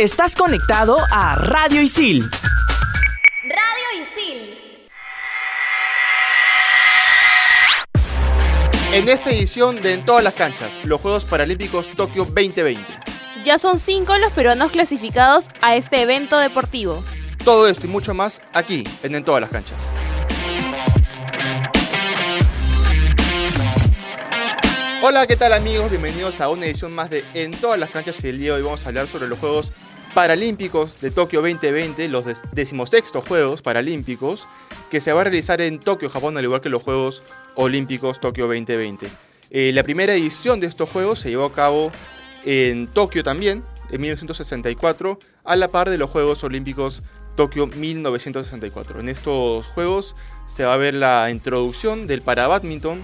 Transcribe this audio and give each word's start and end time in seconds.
Estás 0.00 0.34
conectado 0.34 0.96
a 1.10 1.34
Radio 1.34 1.82
Isil. 1.82 2.22
Radio 3.42 4.00
Isil. 4.00 4.56
En 8.94 9.10
esta 9.10 9.30
edición 9.30 9.82
de 9.82 9.92
En 9.92 10.06
todas 10.06 10.24
las 10.24 10.32
canchas, 10.32 10.82
los 10.84 11.02
Juegos 11.02 11.26
Paralímpicos 11.26 11.88
Tokio 11.88 12.24
2020. 12.24 12.82
Ya 13.44 13.58
son 13.58 13.78
cinco 13.78 14.16
los 14.16 14.32
peruanos 14.32 14.72
clasificados 14.72 15.48
a 15.60 15.76
este 15.76 16.00
evento 16.00 16.38
deportivo. 16.38 17.04
Todo 17.44 17.68
esto 17.68 17.84
y 17.84 17.90
mucho 17.90 18.14
más 18.14 18.40
aquí 18.54 18.84
en 19.02 19.14
En 19.14 19.22
todas 19.22 19.42
las 19.42 19.50
canchas. 19.50 19.76
Hola, 25.02 25.26
¿qué 25.26 25.36
tal 25.36 25.52
amigos? 25.52 25.90
Bienvenidos 25.90 26.40
a 26.40 26.48
una 26.48 26.64
edición 26.64 26.92
más 26.92 27.10
de 27.10 27.22
En 27.34 27.50
todas 27.52 27.78
las 27.78 27.90
canchas 27.90 28.22
y 28.24 28.28
el 28.28 28.38
día 28.38 28.52
de 28.52 28.56
hoy 28.56 28.62
vamos 28.62 28.84
a 28.84 28.88
hablar 28.88 29.06
sobre 29.06 29.28
los 29.28 29.38
Juegos 29.38 29.72
Paralímpicos 30.14 31.00
de 31.00 31.10
Tokio 31.10 31.40
2020, 31.40 32.08
los 32.08 32.24
decimosextos 32.52 33.24
Juegos 33.26 33.62
Paralímpicos 33.62 34.48
que 34.90 35.00
se 35.00 35.12
va 35.12 35.20
a 35.20 35.24
realizar 35.24 35.60
en 35.60 35.78
Tokio, 35.78 36.10
Japón, 36.10 36.36
al 36.36 36.44
igual 36.44 36.60
que 36.60 36.68
los 36.68 36.82
Juegos 36.82 37.22
Olímpicos 37.54 38.20
Tokio 38.20 38.46
2020. 38.46 39.06
Eh, 39.50 39.70
la 39.72 39.84
primera 39.84 40.12
edición 40.12 40.58
de 40.58 40.66
estos 40.66 40.90
Juegos 40.90 41.20
se 41.20 41.30
llevó 41.30 41.44
a 41.44 41.52
cabo 41.52 41.92
en 42.44 42.88
Tokio 42.88 43.22
también, 43.22 43.64
en 43.90 44.00
1964, 44.00 45.18
a 45.44 45.56
la 45.56 45.68
par 45.68 45.90
de 45.90 45.98
los 45.98 46.10
Juegos 46.10 46.42
Olímpicos 46.42 47.02
Tokio 47.36 47.68
1964. 47.68 49.00
En 49.00 49.08
estos 49.08 49.66
Juegos 49.66 50.16
se 50.46 50.64
va 50.64 50.74
a 50.74 50.76
ver 50.76 50.94
la 50.94 51.30
introducción 51.30 52.08
del 52.08 52.20
para 52.20 52.48
badminton 52.48 53.00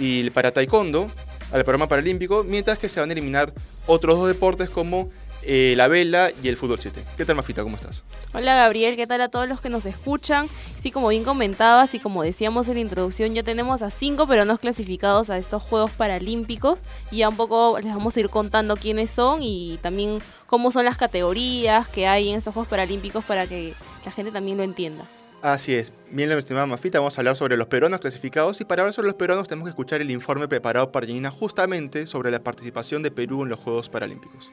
y 0.00 0.20
el 0.20 0.32
para 0.32 0.52
taekwondo, 0.52 1.10
al 1.52 1.64
programa 1.64 1.88
paralímpico, 1.88 2.44
mientras 2.44 2.78
que 2.78 2.88
se 2.88 3.00
van 3.00 3.10
a 3.10 3.12
eliminar 3.12 3.52
otros 3.86 4.18
dos 4.18 4.28
deportes 4.28 4.68
como 4.70 5.10
eh, 5.48 5.74
la 5.76 5.86
vela 5.86 6.30
y 6.42 6.48
el 6.48 6.56
fútbol 6.56 6.80
7. 6.80 7.04
¿Qué 7.16 7.24
tal, 7.24 7.36
Mafita? 7.36 7.62
¿Cómo 7.62 7.76
estás? 7.76 8.02
Hola, 8.34 8.56
Gabriel. 8.56 8.96
¿Qué 8.96 9.06
tal 9.06 9.20
a 9.20 9.28
todos 9.28 9.48
los 9.48 9.60
que 9.60 9.68
nos 9.68 9.86
escuchan? 9.86 10.48
Sí, 10.80 10.90
como 10.90 11.08
bien 11.08 11.22
comentabas 11.22 11.94
y 11.94 12.00
como 12.00 12.24
decíamos 12.24 12.66
en 12.68 12.74
la 12.74 12.80
introducción, 12.80 13.32
ya 13.32 13.44
tenemos 13.44 13.82
a 13.82 13.90
cinco 13.90 14.26
peruanos 14.26 14.58
clasificados 14.58 15.30
a 15.30 15.38
estos 15.38 15.62
Juegos 15.62 15.92
Paralímpicos 15.92 16.80
y 17.12 17.18
ya 17.18 17.28
un 17.28 17.36
poco 17.36 17.78
les 17.80 17.94
vamos 17.94 18.16
a 18.16 18.20
ir 18.20 18.28
contando 18.28 18.76
quiénes 18.76 19.12
son 19.12 19.40
y 19.40 19.78
también 19.82 20.18
cómo 20.46 20.72
son 20.72 20.84
las 20.84 20.96
categorías 20.98 21.86
que 21.88 22.08
hay 22.08 22.30
en 22.30 22.38
estos 22.38 22.52
Juegos 22.52 22.68
Paralímpicos 22.68 23.24
para 23.24 23.46
que 23.46 23.74
la 24.04 24.10
gente 24.10 24.32
también 24.32 24.56
lo 24.56 24.64
entienda. 24.64 25.04
Así 25.42 25.74
es. 25.74 25.92
Bien, 26.10 26.28
la 26.28 26.36
estimada 26.36 26.66
Mafita, 26.66 26.98
vamos 26.98 27.16
a 27.16 27.20
hablar 27.20 27.36
sobre 27.36 27.56
los 27.56 27.68
peruanos 27.68 28.00
clasificados 28.00 28.60
y 28.60 28.64
para 28.64 28.82
hablar 28.82 28.94
sobre 28.94 29.06
los 29.06 29.14
peruanos 29.14 29.46
tenemos 29.46 29.66
que 29.66 29.70
escuchar 29.70 30.00
el 30.00 30.10
informe 30.10 30.48
preparado 30.48 30.90
por 30.90 31.06
Janina 31.06 31.30
justamente 31.30 32.08
sobre 32.08 32.32
la 32.32 32.40
participación 32.40 33.04
de 33.04 33.12
Perú 33.12 33.44
en 33.44 33.50
los 33.50 33.60
Juegos 33.60 33.88
Paralímpicos. 33.88 34.50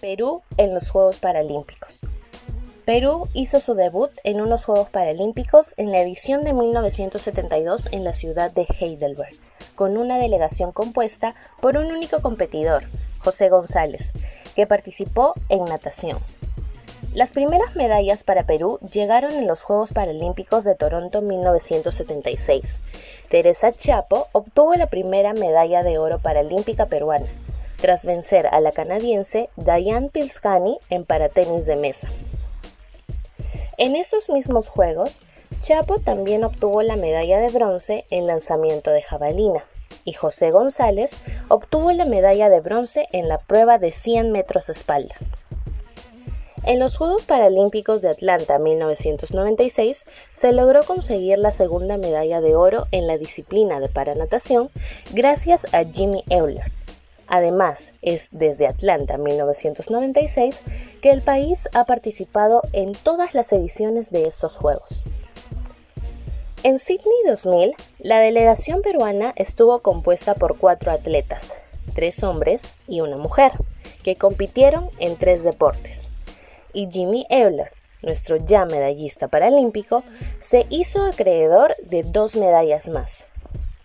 Perú 0.00 0.42
en 0.58 0.74
los 0.74 0.90
Juegos 0.90 1.16
Paralímpicos. 1.16 2.00
Perú 2.84 3.26
hizo 3.32 3.60
su 3.60 3.74
debut 3.74 4.10
en 4.24 4.42
unos 4.42 4.64
Juegos 4.64 4.90
Paralímpicos 4.90 5.72
en 5.78 5.90
la 5.90 6.00
edición 6.00 6.42
de 6.42 6.52
1972 6.52 7.88
en 7.92 8.04
la 8.04 8.12
ciudad 8.12 8.52
de 8.52 8.66
Heidelberg 8.78 9.34
con 9.74 9.96
una 9.96 10.18
delegación 10.18 10.72
compuesta 10.72 11.34
por 11.60 11.78
un 11.78 11.86
único 11.86 12.20
competidor, 12.20 12.82
José 13.18 13.48
González, 13.48 14.10
que 14.54 14.66
participó 14.66 15.34
en 15.48 15.64
natación. 15.64 16.18
Las 17.14 17.32
primeras 17.32 17.74
medallas 17.76 18.24
para 18.24 18.42
Perú 18.42 18.78
llegaron 18.92 19.32
en 19.32 19.46
los 19.46 19.62
Juegos 19.62 19.92
Paralímpicos 19.92 20.64
de 20.64 20.74
Toronto 20.74 21.22
1976. 21.22 22.83
Teresa 23.28 23.72
Chapo 23.72 24.28
obtuvo 24.32 24.74
la 24.74 24.86
primera 24.86 25.32
medalla 25.32 25.82
de 25.82 25.98
oro 25.98 26.18
paralímpica 26.18 26.86
peruana, 26.86 27.26
tras 27.80 28.04
vencer 28.04 28.46
a 28.52 28.60
la 28.60 28.72
canadiense 28.72 29.48
Diane 29.56 30.10
Pilskani 30.10 30.78
en 30.90 31.04
paratenis 31.04 31.66
de 31.66 31.76
mesa. 31.76 32.08
En 33.76 33.96
esos 33.96 34.28
mismos 34.30 34.68
Juegos, 34.68 35.20
Chapo 35.62 35.98
también 35.98 36.44
obtuvo 36.44 36.82
la 36.82 36.96
medalla 36.96 37.40
de 37.40 37.48
bronce 37.48 38.04
en 38.10 38.26
lanzamiento 38.26 38.90
de 38.90 39.02
jabalina 39.02 39.64
y 40.04 40.12
José 40.12 40.50
González 40.50 41.16
obtuvo 41.48 41.90
la 41.92 42.04
medalla 42.04 42.48
de 42.48 42.60
bronce 42.60 43.06
en 43.12 43.28
la 43.28 43.38
prueba 43.38 43.78
de 43.78 43.92
100 43.92 44.30
metros 44.30 44.68
espalda. 44.68 45.14
En 46.66 46.78
los 46.78 46.96
Juegos 46.96 47.26
Paralímpicos 47.26 48.00
de 48.00 48.08
Atlanta 48.08 48.58
1996 48.58 50.06
se 50.32 50.52
logró 50.52 50.80
conseguir 50.82 51.38
la 51.38 51.50
segunda 51.50 51.98
medalla 51.98 52.40
de 52.40 52.56
oro 52.56 52.84
en 52.90 53.06
la 53.06 53.18
disciplina 53.18 53.80
de 53.80 53.90
paranatación 53.90 54.70
gracias 55.12 55.66
a 55.74 55.84
Jimmy 55.84 56.24
Euler. 56.30 56.64
Además, 57.26 57.92
es 58.00 58.28
desde 58.30 58.66
Atlanta 58.66 59.18
1996 59.18 60.58
que 61.02 61.10
el 61.10 61.20
país 61.20 61.68
ha 61.74 61.84
participado 61.84 62.62
en 62.72 62.92
todas 62.92 63.34
las 63.34 63.52
ediciones 63.52 64.10
de 64.10 64.26
estos 64.26 64.56
Juegos. 64.56 65.02
En 66.62 66.78
Sydney 66.78 67.24
2000, 67.26 67.74
la 67.98 68.20
delegación 68.20 68.80
peruana 68.80 69.34
estuvo 69.36 69.80
compuesta 69.80 70.34
por 70.34 70.56
cuatro 70.56 70.92
atletas, 70.92 71.52
tres 71.94 72.22
hombres 72.22 72.62
y 72.88 73.02
una 73.02 73.18
mujer, 73.18 73.52
que 74.02 74.16
compitieron 74.16 74.88
en 74.98 75.16
tres 75.16 75.44
deportes. 75.44 76.03
Y 76.74 76.88
Jimmy 76.90 77.24
Euler, 77.30 77.70
nuestro 78.02 78.36
ya 78.36 78.66
medallista 78.66 79.28
paralímpico, 79.28 80.02
se 80.40 80.66
hizo 80.68 81.02
acreedor 81.02 81.74
de 81.84 82.02
dos 82.02 82.34
medallas 82.34 82.88
más, 82.88 83.24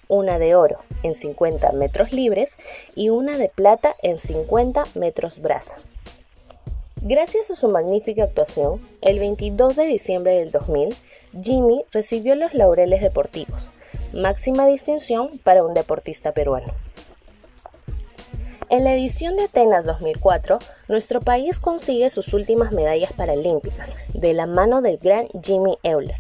una 0.07 0.39
de 0.39 0.55
oro 0.55 0.79
en 1.03 1.15
50 1.15 1.71
metros 1.73 2.11
libres 2.11 2.57
y 2.95 3.09
una 3.09 3.37
de 3.37 3.47
plata 3.47 3.95
en 4.01 4.19
50 4.19 4.83
metros 4.95 5.39
braza. 5.39 5.75
Gracias 7.01 7.49
a 7.49 7.55
su 7.55 7.69
magnífica 7.69 8.23
actuación, 8.23 8.81
el 9.01 9.19
22 9.19 9.77
de 9.77 9.85
diciembre 9.85 10.33
del 10.35 10.51
2000, 10.51 10.89
Jimmy 11.41 11.83
recibió 11.91 12.35
los 12.35 12.53
laureles 12.53 13.01
deportivos, 13.01 13.71
máxima 14.13 14.67
distinción 14.67 15.29
para 15.43 15.63
un 15.63 15.73
deportista 15.73 16.33
peruano. 16.33 16.73
En 18.69 18.83
la 18.83 18.93
edición 18.93 19.35
de 19.35 19.45
Atenas 19.45 19.83
2004, 19.87 20.59
nuestro 20.89 21.21
país 21.21 21.57
consigue 21.57 22.11
sus 22.11 22.35
últimas 22.35 22.71
medallas 22.71 23.11
paralímpicas, 23.13 23.89
de 24.13 24.35
la 24.35 24.45
mano 24.45 24.83
del 24.83 24.99
gran 24.99 25.27
Jimmy 25.43 25.79
Euler. 25.81 26.17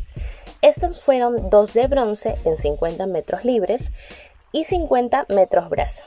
Estas 0.63 0.99
fueron 0.99 1.51
dos 1.51 1.73
de 1.73 1.85
bronce 1.85 2.33
en 2.45 2.57
50 2.57 3.05
metros 3.05 3.45
libres 3.45 3.91
y 4.51 4.63
50 4.63 5.27
metros 5.29 5.69
brazo. 5.69 6.01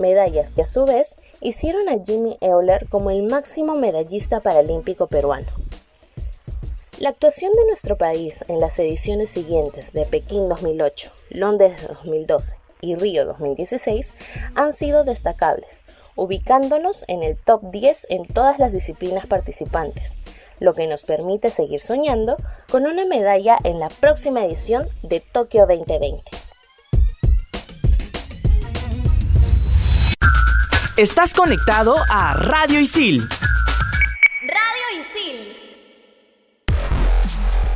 Medallas 0.00 0.50
que 0.50 0.62
a 0.62 0.66
su 0.66 0.84
vez 0.84 1.14
hicieron 1.40 1.88
a 1.88 2.04
Jimmy 2.04 2.38
Euler 2.40 2.88
como 2.88 3.12
el 3.12 3.22
máximo 3.22 3.76
medallista 3.76 4.40
paralímpico 4.40 5.06
peruano. 5.06 5.46
La 6.98 7.10
actuación 7.10 7.52
de 7.52 7.66
nuestro 7.66 7.96
país 7.96 8.44
en 8.48 8.58
las 8.58 8.76
ediciones 8.80 9.30
siguientes 9.30 9.92
de 9.92 10.06
Pekín 10.06 10.48
2008, 10.48 11.12
Londres 11.30 11.86
2012 11.86 12.61
y 12.82 12.96
Río 12.96 13.24
2016 13.24 14.12
han 14.54 14.72
sido 14.72 15.04
destacables, 15.04 15.82
ubicándonos 16.16 17.04
en 17.08 17.22
el 17.22 17.38
top 17.38 17.62
10 17.70 18.08
en 18.10 18.26
todas 18.26 18.58
las 18.58 18.72
disciplinas 18.72 19.26
participantes, 19.26 20.16
lo 20.58 20.74
que 20.74 20.86
nos 20.88 21.02
permite 21.02 21.48
seguir 21.48 21.80
soñando 21.80 22.36
con 22.70 22.84
una 22.84 23.06
medalla 23.06 23.56
en 23.64 23.78
la 23.78 23.88
próxima 23.88 24.44
edición 24.44 24.84
de 25.04 25.20
Tokio 25.20 25.66
2020. 25.66 26.22
Estás 30.96 31.32
conectado 31.32 31.94
a 32.10 32.34
Radio 32.34 32.80
Isil 32.80 33.22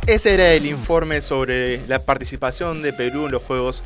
Ese 0.07 0.35
era 0.35 0.53
el 0.53 0.65
informe 0.65 1.19
sobre 1.19 1.85
la 1.87 1.99
participación 1.99 2.81
de 2.81 2.93
Perú 2.93 3.25
en 3.25 3.33
los 3.33 3.43
Juegos 3.43 3.83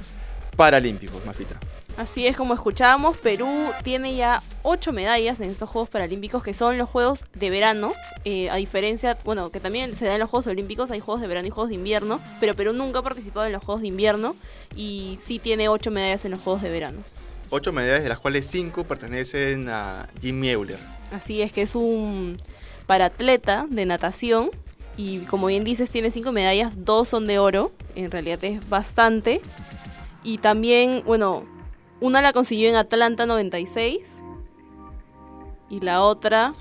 Paralímpicos, 0.56 1.26
Mafita. 1.26 1.60
Así 1.98 2.26
es 2.26 2.38
como 2.38 2.54
escuchábamos, 2.54 3.18
Perú 3.18 3.48
tiene 3.84 4.16
ya 4.16 4.42
ocho 4.64 4.94
medallas 4.94 5.42
en 5.42 5.50
estos 5.50 5.70
Juegos 5.70 5.90
Paralímpicos 5.90 6.42
que 6.42 6.54
son 6.54 6.78
los 6.78 6.90
Juegos 6.90 7.26
de 7.34 7.50
verano, 7.50 7.92
eh, 8.24 8.50
a 8.50 8.56
diferencia, 8.56 9.18
bueno, 9.26 9.52
que 9.52 9.60
también 9.60 9.96
se 9.96 10.06
dan 10.06 10.16
en 10.16 10.22
los 10.22 10.30
Juegos 10.30 10.48
Olímpicos, 10.48 10.90
hay 10.92 11.02
Juegos 11.02 11.22
de 11.22 11.28
verano 11.28 11.48
y 11.48 11.52
Juegos 11.52 11.70
de 11.70 11.76
invierno, 11.76 12.22
pero 12.40 12.56
Perú 12.56 12.74
nunca 12.74 13.00
ha 13.00 13.02
participado 13.04 13.46
en 13.46 13.52
los 13.52 13.64
Juegos 13.64 13.82
de 13.82 13.90
invierno 13.90 14.36
y 14.76 15.18
sí 15.22 15.38
tiene 15.38 15.68
ocho 15.68 15.92
medallas 15.92 16.24
en 16.26 16.32
los 16.32 16.40
Juegos 16.40 16.62
de 16.62 16.70
verano. 16.70 17.00
Ocho 17.50 17.74
medallas 17.74 18.04
de 18.04 18.10
las 18.10 18.20
cuales 18.20 18.48
cinco 18.48 18.86
pertenecen 18.86 19.68
a 19.68 20.08
Jimmy 20.22 20.50
Euler. 20.50 20.80
Así 21.12 21.42
es 21.42 21.52
que 21.52 21.64
es 21.64 21.76
un 21.76 22.38
paratleta 22.88 23.68
de 23.70 23.86
natación 23.86 24.50
y 24.96 25.20
como 25.20 25.48
bien 25.48 25.64
dices, 25.64 25.92
tiene 25.92 26.12
cinco 26.12 26.32
medallas, 26.32 26.74
dos 26.86 27.10
son 27.10 27.28
de 27.28 27.40
oro, 27.40 27.72
en 27.96 28.12
realidad 28.12 28.44
es 28.44 28.68
bastante. 28.70 29.42
Y 30.24 30.38
también, 30.38 31.04
bueno, 31.06 31.46
una 32.00 32.22
la 32.22 32.34
consiguió 32.34 32.70
en 32.70 32.76
Atlanta 32.76 33.26
96 33.26 34.24
y 35.70 35.80
la 35.80 36.02
otra... 36.02 36.54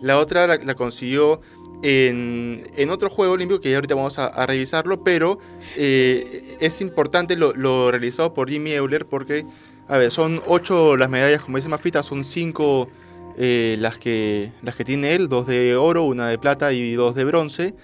La 0.00 0.18
otra 0.18 0.46
la, 0.58 0.74
consiguió 0.74 1.40
en, 1.82 2.64
en 2.74 2.90
otro 2.90 3.08
juego 3.08 3.34
olímpico 3.34 3.60
que 3.60 3.70
ya 3.70 3.76
ahorita 3.76 3.94
vamos 3.94 4.18
a, 4.18 4.26
a 4.26 4.46
revisarlo, 4.46 5.04
pero 5.04 5.38
eh, 5.76 6.56
es 6.58 6.80
importante 6.80 7.36
lo, 7.36 7.52
lo 7.52 7.90
realizado 7.90 8.34
por 8.34 8.50
Jimmy 8.50 8.72
Euler 8.72 9.06
porque, 9.06 9.46
a 9.86 9.98
ver, 9.98 10.10
son 10.10 10.42
ocho 10.48 10.96
las 10.96 11.08
medallas, 11.08 11.42
como 11.42 11.58
dice 11.58 11.68
Mafita, 11.68 12.02
son 12.02 12.24
cinco 12.24 12.88
eh, 13.36 13.76
las, 13.78 13.98
que, 13.98 14.50
las 14.62 14.76
que 14.76 14.84
tiene 14.84 15.14
él, 15.14 15.28
dos 15.28 15.46
de 15.46 15.76
oro, 15.76 16.04
una 16.04 16.28
de 16.28 16.38
plata 16.38 16.72
y 16.72 16.92
dos 16.94 17.14
de 17.14 17.24
bronce. 17.24 17.74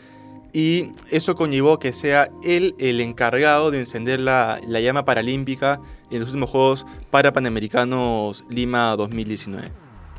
Y 0.53 0.93
eso 1.11 1.35
conllevó 1.35 1.79
que 1.79 1.93
sea 1.93 2.31
él 2.43 2.75
el 2.79 3.01
encargado 3.01 3.71
de 3.71 3.81
encender 3.81 4.21
la, 4.21 4.61
la 4.67 4.81
llama 4.81 5.05
paralímpica 5.05 5.81
en 6.11 6.21
los 6.21 6.29
últimos 6.31 6.51
Juegos 6.51 6.87
Parapanamericanos 7.11 8.45
Lima 8.49 8.97
2019. 8.97 9.69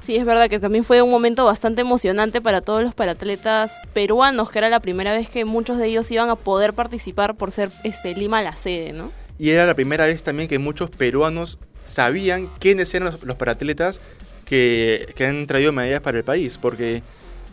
Sí, 0.02 0.16
es 0.16 0.26
verdad 0.26 0.50
que 0.50 0.60
también 0.60 0.84
fue 0.84 1.02
un 1.02 1.12
momento 1.12 1.46
bastante 1.46 1.82
emocionante 1.82 2.42
para 2.42 2.62
todos 2.62 2.84
los 2.84 2.94
paratletas 2.94 3.74
peruanos, 3.94 4.50
que 4.50 4.60
era 4.60 4.70
la 4.70 4.80
primera 4.80 5.12
vez 5.12 5.28
que 5.30 5.44
muchos 5.46 5.78
de 5.78 5.88
ellos 5.88 6.10
iban 6.12 6.30
a 6.30 6.36
poder 6.36 6.74
participar 6.74 7.36
por 7.36 7.52
ser 7.52 7.70
este, 7.84 8.16
Lima 8.16 8.42
la 8.42 8.56
sede, 8.56 8.94
¿no? 8.94 9.12
Y 9.38 9.50
era 9.50 9.66
la 9.66 9.76
primera 9.76 10.06
vez 10.06 10.24
también 10.24 10.48
que 10.48 10.58
muchos 10.58 10.90
peruanos 10.90 11.60
sabían 11.84 12.48
quiénes 12.60 12.94
eran 12.94 13.12
los, 13.12 13.24
los 13.24 13.36
paratletas 13.36 14.00
que, 14.46 15.08
que, 15.16 15.26
han 15.26 15.48
traído 15.48 15.72
medallas 15.72 16.02
para 16.02 16.18
el 16.18 16.24
país, 16.24 16.58
porque 16.58 17.04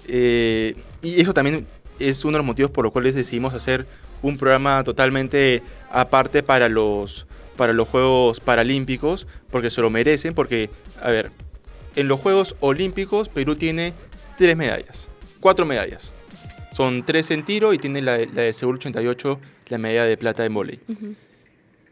eh, 0.08 0.76
y 1.02 1.20
eso 1.20 1.34
también 1.34 1.66
es 1.98 2.24
uno 2.24 2.32
de 2.32 2.38
los 2.38 2.46
motivos 2.46 2.70
por 2.70 2.84
los 2.84 2.92
cuales 2.92 3.14
decidimos 3.14 3.54
hacer 3.54 3.86
un 4.22 4.38
programa 4.38 4.82
totalmente 4.84 5.62
aparte 5.90 6.42
para 6.42 6.68
los 6.68 7.26
para 7.56 7.72
los 7.72 7.88
Juegos 7.88 8.40
Paralímpicos, 8.40 9.26
porque 9.50 9.70
se 9.70 9.80
lo 9.80 9.88
merecen, 9.90 10.34
porque, 10.34 10.68
a 11.00 11.10
ver, 11.10 11.30
en 11.96 12.06
los 12.06 12.20
Juegos 12.20 12.54
Olímpicos 12.60 13.28
Perú 13.28 13.56
tiene 13.56 13.94
tres 14.36 14.56
medallas, 14.56 15.08
cuatro 15.40 15.64
medallas. 15.64 16.12
Son 16.76 17.04
tres 17.04 17.30
en 17.30 17.44
tiro 17.44 17.72
y 17.72 17.78
tiene 17.78 18.02
la, 18.02 18.18
la 18.18 18.42
de 18.42 18.52
Seúl 18.52 18.76
88, 18.76 19.40
la 19.68 19.78
medalla 19.78 20.04
de 20.04 20.18
plata 20.18 20.44
en 20.44 20.52
volei. 20.52 20.78
Uh 20.88 20.92
-huh. 20.92 21.14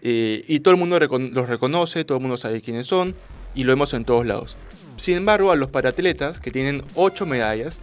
eh, 0.02 0.44
y 0.46 0.60
todo 0.60 0.74
el 0.74 0.78
mundo 0.78 0.98
recon 0.98 1.32
los 1.32 1.48
reconoce, 1.48 2.04
todo 2.04 2.18
el 2.18 2.22
mundo 2.22 2.36
sabe 2.36 2.60
quiénes 2.60 2.86
son 2.86 3.14
y 3.54 3.64
lo 3.64 3.72
vemos 3.72 3.94
en 3.94 4.04
todos 4.04 4.26
lados. 4.26 4.56
Sin 4.96 5.16
embargo, 5.16 5.50
a 5.50 5.56
los 5.56 5.70
paratletas 5.70 6.38
que 6.38 6.50
tienen 6.50 6.82
ocho 6.94 7.24
medallas, 7.24 7.80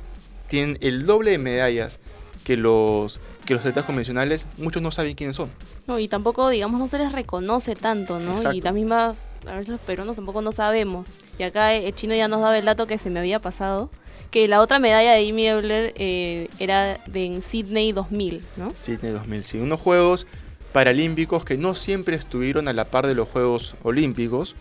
tienen 0.51 0.77
el 0.81 1.06
doble 1.06 1.31
de 1.31 1.38
medallas 1.38 2.00
que 2.44 2.57
los, 2.57 3.21
que 3.45 3.53
los 3.53 3.62
atletas 3.62 3.86
convencionales, 3.86 4.48
muchos 4.57 4.81
no 4.81 4.92
saben 4.92 5.15
quiénes 5.15 5.38
son. 5.38 5.50
No, 5.88 5.98
y 5.98 6.09
tampoco, 6.09 6.50
digamos, 6.50 6.77
no 6.77 6.89
se 6.89 6.98
les 6.98 7.13
reconoce 7.13 7.74
tanto, 7.75 8.19
¿no? 8.19 8.31
Exacto. 8.31 8.57
Y 8.57 8.62
las 8.62 8.74
mismas, 8.74 9.30
a 9.48 9.53
veces 9.53 9.69
los 9.69 9.80
peruanos 9.80 10.18
tampoco 10.18 10.42
no 10.42 10.51
sabemos. 10.51 11.07
Y 11.39 11.44
acá 11.44 11.74
el 11.74 11.95
chino 11.95 12.13
ya 12.15 12.27
nos 12.27 12.42
daba 12.42 12.57
el 12.57 12.65
dato 12.65 12.86
que 12.86 12.98
se 12.98 13.09
me 13.09 13.19
había 13.21 13.39
pasado, 13.39 13.89
que 14.30 14.50
la 14.50 14.59
otra 14.59 14.80
medalla 14.80 15.13
de 15.13 15.24
Jimmy 15.24 15.48
Euler 15.48 15.94
eh, 15.95 16.50
era 16.59 16.97
de 17.07 17.25
en 17.25 17.42
Sydney 17.42 17.94
2000, 17.94 18.44
¿no? 18.57 18.71
Sydney 18.75 19.13
2000, 19.13 19.44
sí. 19.45 19.57
Unos 19.57 19.80
Juegos 19.80 20.27
Paralímpicos 20.74 21.45
que 21.45 21.57
no 21.57 21.75
siempre 21.75 22.18
estuvieron 22.18 22.68
a 22.68 22.74
la 22.74 22.86
par 22.86 23.07
de 23.07 23.15
los 23.15 23.30
Juegos 23.30 23.75
Olímpicos. 23.83 24.56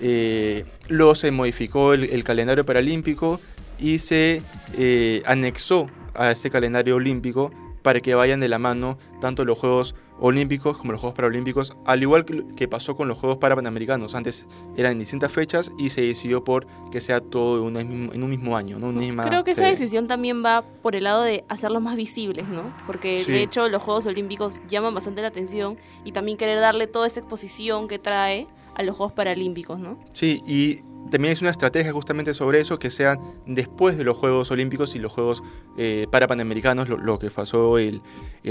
Eh, 0.00 0.64
luego 0.88 1.14
se 1.14 1.30
modificó 1.30 1.92
el, 1.92 2.04
el, 2.04 2.24
calendario 2.24 2.64
paralímpico 2.64 3.40
y 3.80 3.98
se 3.98 4.42
eh, 4.76 5.22
anexó 5.26 5.88
a 6.14 6.30
ese 6.30 6.50
calendario 6.50 6.96
olímpico 6.96 7.50
para 7.82 8.00
que 8.00 8.14
vayan 8.14 8.40
de 8.40 8.48
la 8.48 8.58
mano 8.58 8.98
tanto 9.20 9.44
los 9.44 9.58
Juegos 9.58 9.94
Olímpicos 10.22 10.76
como 10.76 10.92
los 10.92 11.00
Juegos 11.00 11.16
Paralímpicos, 11.16 11.74
al 11.86 12.02
igual 12.02 12.26
que, 12.26 12.68
pasó 12.68 12.94
con 12.94 13.08
los 13.08 13.16
Juegos 13.16 13.38
Parapanamericanos. 13.38 14.14
Antes 14.14 14.46
eran 14.76 14.92
en 14.92 14.98
distintas 14.98 15.32
fechas 15.32 15.72
y 15.78 15.88
se 15.88 16.02
decidió 16.02 16.44
por 16.44 16.66
que 16.90 17.00
sea 17.00 17.22
todo 17.22 17.66
en 17.66 18.22
un 18.22 18.30
mismo 18.30 18.54
año. 18.54 18.78
¿no? 18.78 18.92
Misma 18.92 19.24
Creo 19.24 19.44
que 19.44 19.52
esa 19.52 19.64
decisión 19.64 20.08
también 20.08 20.44
va 20.44 20.62
por 20.82 20.94
el 20.94 21.04
lado 21.04 21.22
de 21.22 21.44
hacerlos 21.48 21.82
más 21.82 21.96
visibles, 21.96 22.46
¿no? 22.48 22.76
Porque 22.86 23.22
Sí. 23.24 23.32
de 23.32 23.42
hecho 23.42 23.66
los 23.70 23.82
Juegos 23.82 24.04
Olímpicos 24.04 24.60
llaman 24.68 24.92
bastante 24.92 25.22
la 25.22 25.28
atención 25.28 25.78
y 26.04 26.12
también 26.12 26.36
querer 26.36 26.60
darle 26.60 26.86
toda 26.86 27.06
esta 27.06 27.20
exposición 27.20 27.88
que 27.88 27.98
trae 27.98 28.46
a 28.74 28.82
los 28.82 28.96
Juegos 28.96 29.14
Paralímpicos, 29.14 29.80
¿no? 29.80 29.98
Sí, 30.12 30.42
y 30.46 30.80
también 31.10 31.32
es 31.32 31.40
una 31.40 31.50
estrategia 31.50 31.92
justamente 31.92 32.34
sobre 32.34 32.60
eso, 32.60 32.78
que 32.78 32.90
sean 32.90 33.18
después 33.46 33.96
de 33.96 34.04
los 34.04 34.16
Juegos 34.16 34.50
Olímpicos 34.50 34.94
y 34.94 34.98
los 34.98 35.12
Juegos 35.12 35.42
eh, 35.76 36.06
Parapanamericanos, 36.10 36.88
lo, 36.88 37.18
que 37.18 37.30
pasó 37.30 37.78
el, 37.78 38.02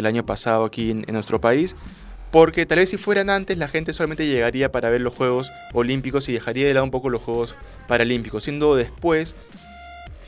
año 0.05 0.25
pasado 0.25 0.65
aquí 0.65 0.91
en, 0.91 1.05
nuestro 1.09 1.39
país. 1.39 1.75
Porque 2.31 2.65
tal 2.65 2.77
vez 2.77 2.89
si 2.89 2.97
fueran 2.97 3.29
antes, 3.29 3.57
la 3.57 3.67
gente 3.67 3.91
solamente 3.91 4.27
llegaría 4.27 4.71
para 4.71 4.89
ver 4.89 5.01
los 5.01 5.15
Juegos 5.15 5.49
Olímpicos 5.73 6.29
y 6.29 6.33
dejaría 6.33 6.67
de 6.67 6.73
lado 6.73 6.83
un 6.83 6.91
poco 6.91 7.09
los 7.09 7.21
Juegos 7.21 7.55
Paralímpicos. 7.87 8.43
Siendo 8.43 8.75
después, 8.75 9.35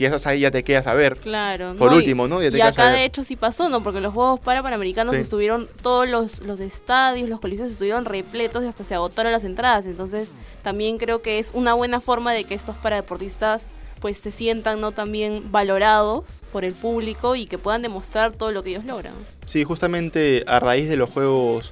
si 0.10 0.16
estás 0.16 0.28
ahí 0.28 0.42
ya 0.42 0.52
te 0.52 0.64
quedas 0.64 0.88
a 0.88 0.94
ver. 0.94 1.18
Claro. 1.18 1.76
Por 1.78 1.92
no, 1.92 1.98
último, 1.98 2.28
¿no? 2.28 2.42
Ya 2.42 2.52
te 2.52 2.58
y 2.58 2.62
acá 2.62 2.92
de 2.92 3.06
hecho 3.06 3.24
sí 3.24 3.36
pasó, 3.36 3.70
¿no? 3.70 3.84
Porque 3.84 4.02
los 4.02 4.14
Juegos 4.14 4.40
Parapanamericanos 4.40 5.16
sí. 5.16 5.22
estuvieron, 5.22 5.68
todos 5.82 6.08
los, 6.08 6.42
los 6.42 6.60
estadios, 6.60 7.30
los 7.30 7.40
coliseos 7.40 7.72
estuvieron 7.72 8.06
repletos 8.06 8.64
y 8.64 8.68
hasta 8.68 8.84
se 8.84 8.96
agotaron 8.96 9.32
las 9.32 9.44
entradas. 9.44 9.86
Entonces 9.86 10.30
también 10.64 10.98
creo 10.98 11.22
que 11.22 11.40
es 11.40 11.52
una 11.54 11.74
buena 11.74 12.02
forma 12.02 12.34
de 12.34 12.44
que 12.44 12.54
estos 12.54 12.76
paradeportistas 12.78 13.68
pues 14.02 14.18
se 14.18 14.32
sientan 14.32 14.82
no 14.82 14.92
también 14.92 15.52
valorados 15.52 16.42
por 16.52 16.66
el 16.66 16.74
público 16.74 17.36
y 17.36 17.46
que 17.46 17.60
puedan 17.60 17.84
demostrar 17.84 18.34
todo 18.34 18.52
lo 18.52 18.64
que 18.64 18.72
ellos 18.72 18.86
logran. 18.86 19.14
Sí, 19.46 19.64
justamente 19.64 20.44
a 20.48 20.60
raíz 20.60 20.90
de 20.90 20.98
los 20.98 21.10
Juegos 21.10 21.72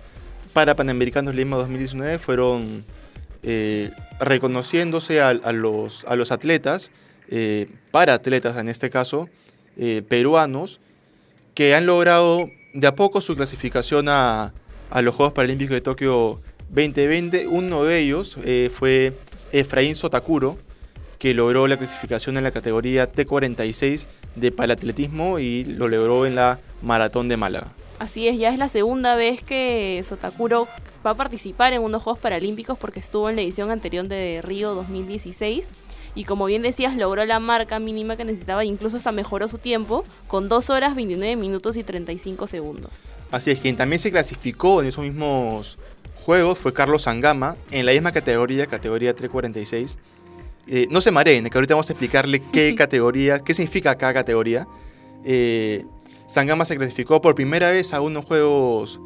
Parapanamericanos 0.54 1.34
Lima 1.34 1.58
2019 1.58 2.20
fueron 2.20 2.86
eh, 3.42 3.90
reconociéndose 4.20 5.22
a, 5.22 5.30
a, 5.30 5.52
los, 5.52 6.06
a 6.06 6.16
los 6.16 6.32
atletas 6.32 6.92
eh, 7.30 7.68
para 7.92 8.16
atletas 8.16 8.58
en 8.58 8.70
este 8.70 8.90
caso, 8.90 9.30
eh, 9.78 10.02
peruanos, 10.08 10.80
que 11.54 11.76
han 11.76 11.86
logrado 11.86 12.50
de 12.74 12.88
a 12.88 12.96
poco 12.96 13.22
su 13.22 13.36
clasificación 13.36 14.08
a, 14.10 14.54
los 15.02 15.14
Juegos 15.14 15.34
Paralímpicos 15.34 15.76
de 15.76 15.82
Tokio 15.82 16.40
2020. 16.70 17.48
Uno 17.48 17.84
de 17.84 18.00
ellos 18.00 18.38
eh, 18.44 18.72
fue 18.74 19.14
Efraín 19.52 19.96
Sotakuro, 19.96 20.58
que 21.20 21.34
logró 21.34 21.68
la 21.68 21.78
clasificación 21.78 22.38
en 22.38 22.44
la 22.44 22.52
categoría 22.52 23.12
T46 23.12 24.08
de 24.36 24.52
palatletismo 24.52 25.38
y 25.38 25.66
lo 25.66 25.88
logró 25.88 26.26
en 26.26 26.36
la 26.36 26.60
Maratón 26.82 27.28
de 27.28 27.38
Málaga. 27.38 27.68
Así 28.00 28.28
es, 28.28 28.40
ya 28.40 28.50
es 28.50 28.58
la 28.58 28.70
segunda 28.70 29.16
vez 29.16 29.44
que 29.44 30.02
Sotakuro 30.06 30.68
va 31.06 31.12
a 31.12 31.16
participar 31.16 31.74
en 31.74 31.82
unos 31.82 32.02
Juegos 32.02 32.22
Paralímpicos 32.22 32.78
porque 32.78 33.02
estuvo 33.02 33.30
en 33.30 33.36
la 33.36 33.42
edición 33.42 33.70
anterior 33.70 34.08
de 34.08 34.42
Río 34.42 34.74
2016 34.74 35.70
y 36.16 36.24
como 36.24 36.46
bien 36.46 36.62
decías, 36.62 36.96
logró 36.96 37.26
la 37.26 37.40
marca 37.40 37.80
mínima 37.80 38.16
que 38.16 38.26
necesitaba 38.26 38.64
e 38.64 38.66
incluso 38.66 38.98
hasta 38.98 39.12
mejoró 39.12 39.48
su 39.48 39.58
tiempo 39.58 40.04
con 40.28 40.50
2 40.50 40.70
horas 40.70 40.96
29 40.96 41.36
minutos 41.36 41.78
y 41.78 41.84
35 41.84 42.48
segundos. 42.48 42.92
Así 43.32 43.52
es, 43.52 43.60
quien 43.60 43.78
también 43.78 44.00
se 44.00 44.12
clasificó 44.12 44.82
en 44.82 44.88
esos 44.88 45.04
mismos 45.04 45.78
juegos 46.26 46.58
fue 46.58 46.74
Carlos 46.74 47.04
Sangama 47.04 47.56
en 47.72 47.86
la 47.86 47.92
misma 47.92 48.12
categoría, 48.12 48.68
categoría 48.68 49.16
346. 49.16 49.98
Eh, 50.68 50.88
no 50.90 51.02
se 51.02 51.12
mareen, 51.12 51.50
que 51.50 51.58
ahorita 51.58 51.74
vamos 51.74 51.90
a 51.90 51.94
explicarle 51.94 52.42
qué 52.52 52.76
categoría, 52.78 53.40
qué 53.40 53.54
significa 53.54 53.96
cada 53.98 54.14
categoría. 54.14 54.68
Eh, 55.24 55.86
Sangama 56.28 56.66
se 56.66 56.78
clasificó 56.78 57.22
por 57.22 57.34
primera 57.34 57.72
vez 57.72 57.94
a 57.94 58.02
unos 58.02 58.26
Juegos 58.26 59.00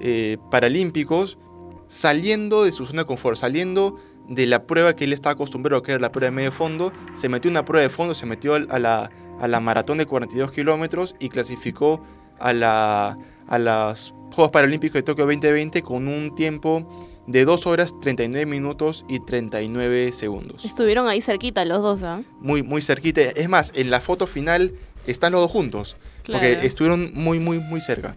eh, 0.00 0.38
Paralímpicos 0.50 1.38
saliendo 1.86 2.64
de 2.64 2.72
su 2.72 2.84
zona 2.84 3.02
de 3.02 3.06
confort, 3.06 3.36
saliendo 3.36 3.96
de 4.28 4.46
la 4.46 4.66
prueba 4.66 4.94
que 4.96 5.04
él 5.04 5.12
estaba 5.12 5.34
acostumbrado, 5.34 5.82
que 5.82 5.92
era 5.92 6.00
la 6.00 6.12
prueba 6.12 6.30
de 6.30 6.36
medio 6.36 6.52
fondo, 6.52 6.92
se 7.14 7.28
metió 7.28 7.48
en 7.48 7.54
una 7.54 7.64
prueba 7.64 7.82
de 7.82 7.90
fondo, 7.90 8.14
se 8.14 8.26
metió 8.26 8.54
a 8.54 8.78
la, 8.78 9.10
a 9.38 9.48
la 9.48 9.60
maratón 9.60 9.98
de 9.98 10.06
42 10.06 10.50
kilómetros 10.52 11.14
y 11.18 11.28
clasificó 11.28 12.02
a, 12.38 12.52
la, 12.52 13.18
a 13.46 13.58
los 13.58 14.14
Juegos 14.32 14.50
Paralímpicos 14.50 14.94
de 14.94 15.02
Tokio 15.02 15.26
2020 15.26 15.82
con 15.82 16.08
un 16.08 16.34
tiempo 16.34 16.88
de 17.26 17.44
2 17.44 17.66
horas 17.66 17.94
39 18.00 18.46
minutos 18.46 19.04
y 19.08 19.20
39 19.20 20.12
segundos. 20.12 20.64
Estuvieron 20.64 21.08
ahí 21.08 21.20
cerquita 21.20 21.64
los 21.64 21.82
dos, 21.82 22.02
¿ah? 22.02 22.20
¿eh? 22.20 22.24
Muy, 22.40 22.62
muy 22.62 22.82
cerquita. 22.82 23.22
Es 23.22 23.48
más, 23.48 23.72
en 23.74 23.90
la 23.90 24.00
foto 24.00 24.26
final 24.26 24.74
están 25.06 25.32
los 25.32 25.40
dos 25.40 25.50
juntos, 25.50 25.96
claro. 26.22 26.44
porque 26.44 26.66
estuvieron 26.66 27.12
muy, 27.14 27.38
muy, 27.38 27.58
muy 27.58 27.80
cerca. 27.80 28.16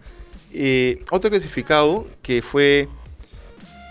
Eh, 0.53 1.03
otro 1.11 1.29
clasificado 1.29 2.07
que 2.21 2.41
fue 2.41 2.87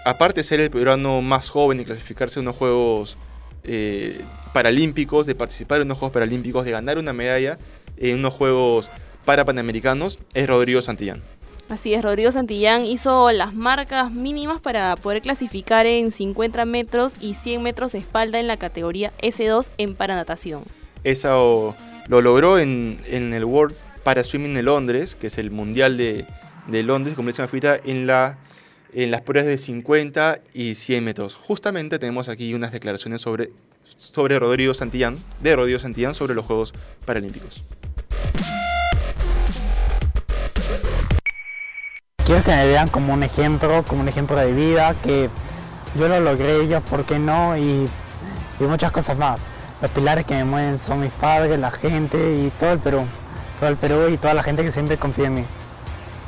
aparte 0.07 0.41
de 0.41 0.45
ser 0.45 0.61
el 0.61 0.71
peruano 0.71 1.21
más 1.21 1.51
joven 1.51 1.81
y 1.81 1.85
clasificarse 1.85 2.39
en 2.39 2.45
unos 2.47 2.57
Juegos 2.57 3.17
eh, 3.65 4.21
Paralímpicos, 4.53 5.27
de 5.27 5.35
participar 5.35 5.81
en 5.81 5.89
unos 5.89 5.99
Juegos 5.99 6.15
Paralímpicos, 6.15 6.65
de 6.65 6.71
ganar 6.71 6.97
una 6.97 7.13
medalla 7.13 7.59
en 7.97 8.21
unos 8.21 8.33
Juegos 8.33 8.89
Parapanamericanos, 9.25 10.21
es 10.33 10.47
Rodrigo 10.47 10.81
Santillán. 10.81 11.23
Así 11.69 11.93
es, 11.93 12.05
Rodrigo 12.05 12.31
Santillán 12.31 12.85
hizo 12.85 13.33
las 13.33 13.53
marcas 13.53 14.13
mínimas 14.13 14.61
para 14.61 14.95
poder 14.95 15.23
clasificar 15.23 15.87
en 15.87 16.13
50 16.13 16.65
metros 16.67 17.15
y 17.21 17.35
100 17.35 17.61
metros 17.61 17.97
espalda 17.97 18.39
en 18.39 18.47
la 18.47 18.57
categoría 18.57 19.13
S2 19.21 19.71
en 19.77 19.97
paranatación. 19.97 20.63
Eso 21.03 21.75
lo 22.07 22.23
logró 22.23 22.61
en, 22.61 23.01
en 23.07 23.35
el 23.35 23.45
World 23.45 23.75
Para 24.05 24.23
Swimming 24.23 24.55
de 24.55 24.63
Londres, 24.63 25.17
que 25.17 25.27
es 25.27 25.39
el 25.39 25.51
Mundial 25.51 25.97
de, 25.97 26.25
de 26.69 26.83
Londres, 26.85 27.17
como 27.17 27.27
dice 27.27 27.43
Mafita, 27.43 27.77
en 27.85 28.07
la 28.07 28.39
en 28.97 29.11
las 29.11 29.21
pruebas 29.21 29.47
de 29.47 29.59
50 29.59 30.39
y 30.55 30.75
100 30.75 31.05
metros. 31.05 31.35
Justamente 31.35 31.99
tenemos 31.99 32.31
aquí 32.31 32.55
unas 32.55 32.73
declaraciones 32.73 33.21
sobre, 33.21 33.51
sobre 33.99 34.39
Rodrigo 34.39 34.73
Santillán, 34.73 35.19
de 35.43 35.55
Rodrigo 35.55 35.79
Santillán 35.79 36.15
sobre 36.15 36.35
los 36.35 36.47
Juegos 36.47 36.73
Paralímpicos. 37.05 37.63
Quiero 42.25 42.43
que 42.43 42.51
me 42.53 42.67
vean 42.67 42.89
como 42.89 43.13
un 43.13 43.23
ejemplo, 43.23 43.85
como 43.87 44.01
un 44.01 44.09
ejemplo 44.09 44.35
de 44.37 44.53
vida, 44.53 44.97
que 45.03 45.29
yo 45.99 46.09
lo 46.09 46.19
logré, 46.21 46.63
ellos 46.63 46.83
por 46.83 47.05
qué 47.05 47.19
no, 47.19 47.55
y, 47.59 47.87
y 48.59 48.65
muchas 48.65 48.93
cosas 48.93 49.19
más. 49.19 49.53
Los 49.83 49.91
pilares 49.91 50.25
que 50.25 50.35
me 50.37 50.45
mueven 50.45 50.79
son 50.79 51.01
mis 51.01 51.13
padres, 51.13 51.59
la 51.59 51.71
gente 51.71 52.17
y 52.17 52.51
todo 52.59 52.73
el 52.73 52.79
Perú, 52.79 53.05
todo 53.61 53.69
el 53.69 53.77
Perú 53.77 54.09
y 54.11 54.17
toda 54.17 54.33
la 54.33 54.43
gente 54.43 54.65
que 54.65 54.73
siempre 54.73 54.97
confía 54.97 55.27
en 55.27 55.35
mí. 55.35 55.45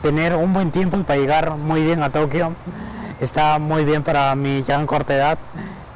Tener 0.03 0.35
un 0.35 0.53
buen 0.53 0.71
tiempo 0.71 0.97
para 0.99 1.19
llegar 1.19 1.57
muy 1.57 1.83
bien 1.83 2.03
a 2.03 2.11
Tokio 2.11 2.55
está 3.21 3.59
muy 3.59 3.85
bien 3.85 4.03
para 4.03 4.35
mi 4.35 4.63
gran 4.63 4.87
corta 4.87 5.15
edad 5.15 5.39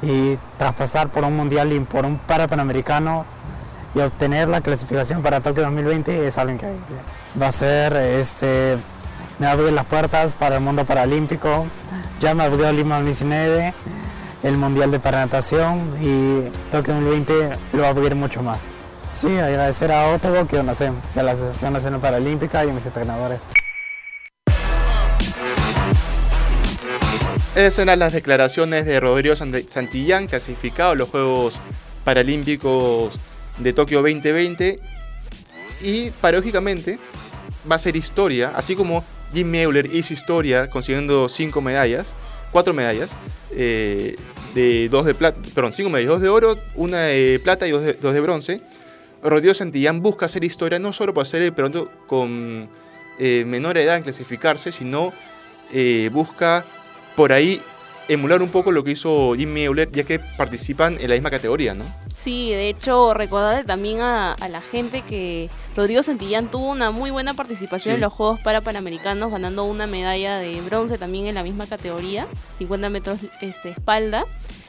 y 0.01 0.37
traspasar 0.57 1.09
por 1.09 1.23
un 1.23 1.35
mundial 1.35 1.71
y 1.71 1.79
por 1.79 2.05
un 2.05 2.17
para 2.17 2.47
panamericano 2.47 3.25
y 3.95 3.99
obtener 3.99 4.47
la 4.47 4.61
clasificación 4.61 5.21
para 5.21 5.41
Tokio 5.41 5.63
2020 5.63 6.27
es 6.27 6.37
algo 6.37 6.53
increíble. 6.53 6.81
Va 7.41 7.47
a 7.47 7.51
ser, 7.51 7.95
este, 7.95 8.77
me 9.39 9.47
abre 9.47 9.71
las 9.71 9.85
puertas 9.85 10.35
para 10.35 10.55
el 10.55 10.61
mundo 10.61 10.85
paralímpico, 10.85 11.65
ya 12.19 12.33
me 12.33 12.43
abrió 12.43 12.71
Lima 12.71 12.95
2019, 12.95 13.73
el 14.43 14.57
Mundial 14.57 14.91
de 14.91 14.99
Paranatación 14.99 15.93
y 16.01 16.49
Tokio 16.71 16.95
2020 16.95 17.51
lo 17.73 17.81
va 17.81 17.87
a 17.87 17.91
abrir 17.91 18.15
mucho 18.15 18.41
más. 18.41 18.71
Sí, 19.13 19.37
agradecer 19.37 19.91
a 19.91 20.09
Otogo 20.09 20.47
que 20.47 20.61
no 20.63 20.73
sé, 20.73 20.91
y 21.15 21.19
a 21.19 21.23
la 21.23 21.31
Asociación 21.31 21.73
Nacional 21.73 21.99
Paralímpica 21.99 22.65
y 22.65 22.69
a 22.71 22.73
mis 22.73 22.85
entrenadores. 22.85 23.39
Esas 27.63 27.79
eran 27.79 27.99
las 27.99 28.11
declaraciones 28.11 28.85
de 28.85 28.99
Rodrigo 28.99 29.37
Santillán, 29.37 30.27
clasificado 30.27 30.91
a 30.91 30.95
los 30.95 31.07
Juegos 31.07 31.61
Paralímpicos 32.03 33.17
de 33.57 33.71
Tokio 33.71 34.01
2020. 34.01 34.81
Y 35.79 36.11
paradójicamente 36.11 36.99
va 37.71 37.77
a 37.77 37.79
ser 37.79 37.95
historia, 37.95 38.51
así 38.53 38.75
como 38.75 39.01
Jim 39.33 39.47
Meuler 39.47 39.85
hizo 39.95 40.13
historia 40.13 40.69
consiguiendo 40.69 41.29
cinco 41.29 41.61
medallas, 41.61 42.15
cuatro 42.51 42.73
medallas, 42.73 43.15
eh, 43.51 44.17
de 44.53 44.89
dos 44.89 45.05
de 45.05 45.15
plata, 45.15 45.39
perdón, 45.55 45.71
medallas, 45.89 46.19
de 46.19 46.27
oro, 46.27 46.55
una 46.75 47.03
de 47.03 47.39
plata 47.41 47.65
y 47.65 47.71
dos 47.71 47.83
de, 47.83 47.93
dos 47.93 48.13
de 48.13 48.19
bronce. 48.19 48.61
Rodrigo 49.23 49.53
Santillán 49.53 50.01
busca 50.01 50.25
hacer 50.25 50.43
historia 50.43 50.79
no 50.79 50.91
solo 50.91 51.13
para 51.13 51.23
ser 51.23 51.41
el 51.41 51.53
peloto 51.53 51.89
con 52.07 52.67
eh, 53.19 53.45
menor 53.47 53.77
edad 53.77 53.95
en 53.95 54.03
clasificarse, 54.03 54.73
sino 54.73 55.13
eh, 55.71 56.09
busca 56.11 56.65
por 57.15 57.31
ahí 57.31 57.61
emular 58.07 58.41
un 58.41 58.49
poco 58.49 58.71
lo 58.71 58.83
que 58.83 58.91
hizo 58.91 59.33
Jimmy 59.35 59.63
Euler, 59.63 59.89
ya 59.91 60.03
que 60.03 60.19
participan 60.19 60.97
en 60.99 61.09
la 61.09 61.15
misma 61.15 61.31
categoría, 61.31 61.73
¿no? 61.73 61.85
Sí, 62.15 62.49
de 62.51 62.69
hecho, 62.69 63.13
recordarle 63.13 63.63
también 63.63 64.01
a, 64.01 64.35
la 64.49 64.61
gente 64.61 65.01
que 65.01 65.49
Rodrigo 65.75 66.03
Santillán 66.03 66.51
tuvo 66.51 66.69
una 66.69 66.91
muy 66.91 67.11
buena 67.11 67.33
participación 67.33 67.95
en 67.95 68.01
los 68.01 68.13
Juegos 68.13 68.41
para 68.41 68.61
Panamericanos, 68.61 69.31
ganando 69.31 69.63
una 69.63 69.87
medalla 69.87 70.37
de 70.37 70.59
bronce 70.61 70.97
también 70.97 71.27
en 71.27 71.35
la 71.35 71.43
misma 71.43 71.65
categoría, 71.65 72.27
50 72.57 72.89
metros 72.89 73.19
este, 73.41 73.69
espalda. 73.69 74.25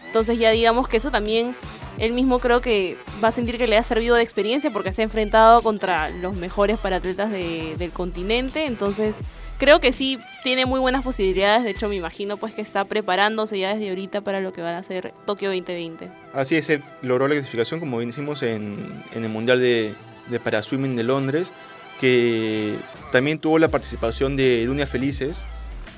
Entonces 0.07 0.39
ya 0.39 0.51
digamos 0.53 0.87
que 0.87 0.97
eso 0.97 1.11
también 1.11 1.57
él 1.99 2.13
mismo 2.13 2.39
creo 2.39 2.61
que 2.61 2.97
va 3.23 3.29
a 3.29 3.33
sentir 3.33 3.59
que 3.59 3.67
le 3.67 3.77
ha 3.77 3.83
servido 3.83 4.17
de 4.17 4.23
experiencia 4.23 4.71
porque 4.71 4.93
se 4.93 5.03
ha 5.03 5.05
enfrentado 5.05 5.63
contra 5.63 6.11
los 6.11 6.35
mejores 6.35 6.79
paratletas 6.79 7.31
del 7.31 7.91
continente. 7.93 8.67
Entonces 8.67 9.17
creo 9.59 9.81
que 9.81 9.93
sí 9.93 10.19
tiene 10.45 10.67
muy 10.67 10.79
buenas 10.79 11.03
posibilidades. 11.03 11.65
De 11.65 11.71
hecho, 11.71 11.89
me 11.89 11.97
imagino 11.97 12.37
pues 12.37 12.55
que 12.55 12.61
está 12.61 12.85
preparándose 12.85 13.59
ya 13.59 13.75
desde 13.75 13.89
ahorita 13.89 14.21
para 14.21 14.41
lo 14.41 14.53
que 14.53 14.61
van 14.61 14.77
a 14.77 14.79
hacer 14.79 15.15
Tokio 15.27 15.49
2020. 15.49 16.11
Así 16.35 16.55
es, 16.55 16.69
él 16.69 16.83
logró 17.01 17.27
la 17.27 17.35
clasificación, 17.35 17.81
como 17.81 17.97
bien 17.97 18.11
hicimos, 18.11 18.43
en, 18.43 19.03
el 19.15 19.29
Mundial 19.31 19.59
de, 19.59 19.95
de 20.29 20.41
Paraswimming 20.41 20.97
de 20.97 21.03
Londres, 21.03 21.53
que 21.99 22.77
también 23.11 23.39
tuvo 23.39 23.59
la 23.59 23.69
participación 23.69 24.37
de 24.37 24.67
Dunia 24.67 24.87
Felices, 24.87 25.47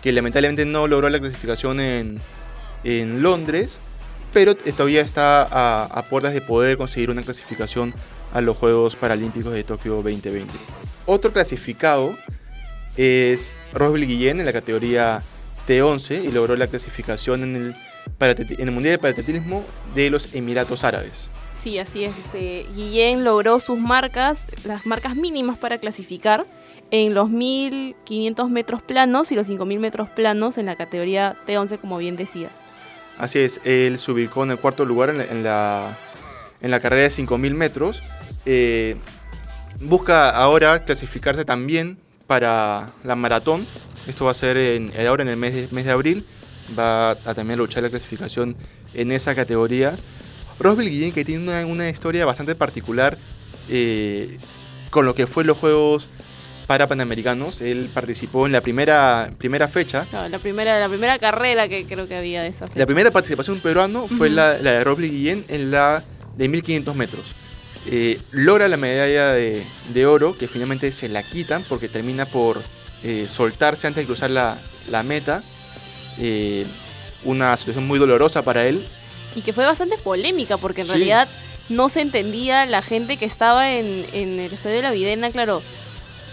que 0.01 0.13
lamentablemente 0.13 0.65
no 0.65 0.87
logró 0.87 1.11
la 1.11 1.19
clasificación 1.19 1.81
en, 1.81 2.21
Londres, 3.21 3.81
pero 4.33 4.55
todavía 4.55 5.01
está 5.01 5.43
a, 5.43 5.87
a 5.87 6.03
puertas 6.05 6.35
de 6.35 6.41
poder 6.41 6.77
conseguir 6.77 7.11
una 7.11 7.23
clasificación 7.23 7.93
a 8.33 8.41
los 8.41 8.57
Juegos 8.57 8.95
Paralímpicos 8.95 9.53
de 9.53 9.65
Tokio 9.65 9.97
2020. 9.97 10.53
Otro 11.07 11.33
clasificado 11.33 12.17
es 12.97 13.53
Roswell 13.73 14.07
Guillén 14.07 14.41
en 14.41 14.47
la 14.47 14.53
categoría 14.53 15.23
T11 15.67 16.25
y 16.25 16.31
logró 16.31 16.57
la 16.57 16.67
clasificación 16.67 17.43
en 17.43 17.57
el, 17.57 17.75
en 18.21 18.69
el 18.69 18.71
Mundial 18.73 18.93
de 18.95 18.99
Paratletismo 18.99 19.65
de 19.95 20.11
los 20.11 20.35
Emiratos 20.35 20.85
Árabes. 20.85 21.29
Sí, 21.59 21.79
así 21.79 22.05
es. 22.05 22.13
Este, 22.17 22.67
Guillén 22.75 23.25
logró 23.25 23.61
sus 23.61 23.79
marcas, 23.79 24.45
las 24.65 24.87
marcas 24.87 25.17
mínimas 25.17 25.59
para 25.59 25.79
clasificar 25.79 26.47
en 26.91 27.15
los 27.15 27.31
1500 27.31 28.51
metros 28.51 28.83
planos 28.83 29.33
y 29.33 29.35
los 29.35 29.49
5000 29.49 29.81
metros 29.81 30.09
planos 30.09 30.59
en 30.59 30.67
la 30.67 30.77
categoría 30.77 31.37
T11, 31.47 31.81
como 31.81 31.99
bien 31.99 32.17
decías. 32.17 32.53
Así 33.19 33.39
es, 33.41 33.61
él 33.65 33.99
se 33.99 34.13
ubicó 34.13 34.45
en 34.45 34.53
el 34.53 34.59
cuarto 34.59 34.85
lugar 34.85 35.11
en 35.11 35.43
la, 35.43 35.97
en 36.61 36.71
la, 36.71 36.81
carrera 36.81 37.05
de 37.05 37.11
5000 37.11 37.55
metros. 37.55 38.03
Eh, 38.45 38.97
busca 39.81 40.31
ahora 40.31 40.85
clasificarse 40.85 41.45
también 41.45 41.99
para 42.27 42.91
la 43.05 43.15
maratón. 43.15 43.67
Esto 44.07 44.25
va 44.25 44.31
a 44.31 44.35
ser 44.35 44.57
en, 44.57 44.93
ahora 45.07 45.23
en 45.23 45.29
el 45.29 45.37
mes 45.37 45.55
de, 45.55 45.69
mes 45.71 45.85
de 45.85 45.91
abril. 45.91 46.27
Va 46.79 47.11
a 47.11 47.35
también 47.35 47.59
luchar 47.59 47.83
la 47.83 47.91
clasificación 47.91 48.57
en 48.95 49.13
esa 49.13 49.35
categoría. 49.35 49.97
Roswell 50.59 50.91
Guillén, 50.91 51.13
que 51.13 51.25
tiene 51.25 51.65
una, 51.65 51.89
historia 51.89 52.25
bastante 52.25 52.55
particular 52.55 53.19
eh, 53.69 54.39
con 54.91 55.05
lo 55.05 55.15
que 55.15 55.27
fue 55.27 55.45
los 55.45 55.59
Juegos 55.59 56.09
para 56.67 56.87
Panamericanos. 56.87 57.61
Él 57.61 57.91
participó 57.93 58.47
en 58.47 58.53
la 58.53 58.61
primera, 58.61 59.31
primera 59.39 59.69
fecha. 59.69 60.05
la, 60.29 60.39
primera, 60.39 60.81
la 60.81 60.89
primera 60.89 61.19
carrera 61.19 61.69
que 61.69 61.85
creo 61.85 62.09
que 62.09 62.17
había 62.17 62.43
de 62.43 62.49
esa 62.49 62.67
fecha. 62.67 62.79
La 62.79 62.87
primera 62.87 63.11
participación 63.11 63.61
peruano 63.61 64.09
fue 64.09 64.31
la, 64.31 64.59
la, 64.59 64.73
de 64.73 64.85
Roswell 64.85 65.11
Guillén 65.11 65.45
en 65.49 65.71
la 65.71 66.03
de 66.37 66.49
1500 66.49 66.97
metros. 66.97 67.35
Eh, 67.89 68.21
logra 68.33 68.69
la 68.69 68.77
medalla 68.77 69.33
de, 69.33 70.07
oro, 70.07 70.37
que 70.37 70.49
finalmente 70.49 70.91
se 70.93 71.09
la 71.09 71.23
quitan 71.23 71.65
porque 71.69 71.89
termina 71.89 72.27
por 72.27 72.63
eh, 73.03 73.27
soltarse 73.29 73.87
antes 73.87 74.03
de 74.03 74.07
cruzar 74.07 74.31
la, 74.31 75.03
meta. 75.05 75.43
Eh, 76.19 76.67
una 77.25 77.57
situación 77.57 77.87
muy 77.87 77.99
dolorosa 77.99 78.43
para 78.43 78.67
él. 78.67 78.87
Y 79.35 79.43
que 79.43 79.53
fue 79.53 79.65
bastante 79.65 79.99
polémica 79.99 80.57
porque 80.57 80.83
en 80.83 80.89
realidad 80.89 81.29
no 81.69 81.89
se 81.89 82.01
entendía 82.01 82.67
la 82.67 82.83
gente 82.83 83.17
que 83.17 83.25
estaba 83.25 83.73
en, 83.73 84.07
en 84.13 84.39
el 84.41 84.53
Estadio 84.53 84.77
de 84.77 84.83
la 84.83 84.93
Videna, 84.93 85.31
claro 85.31 85.63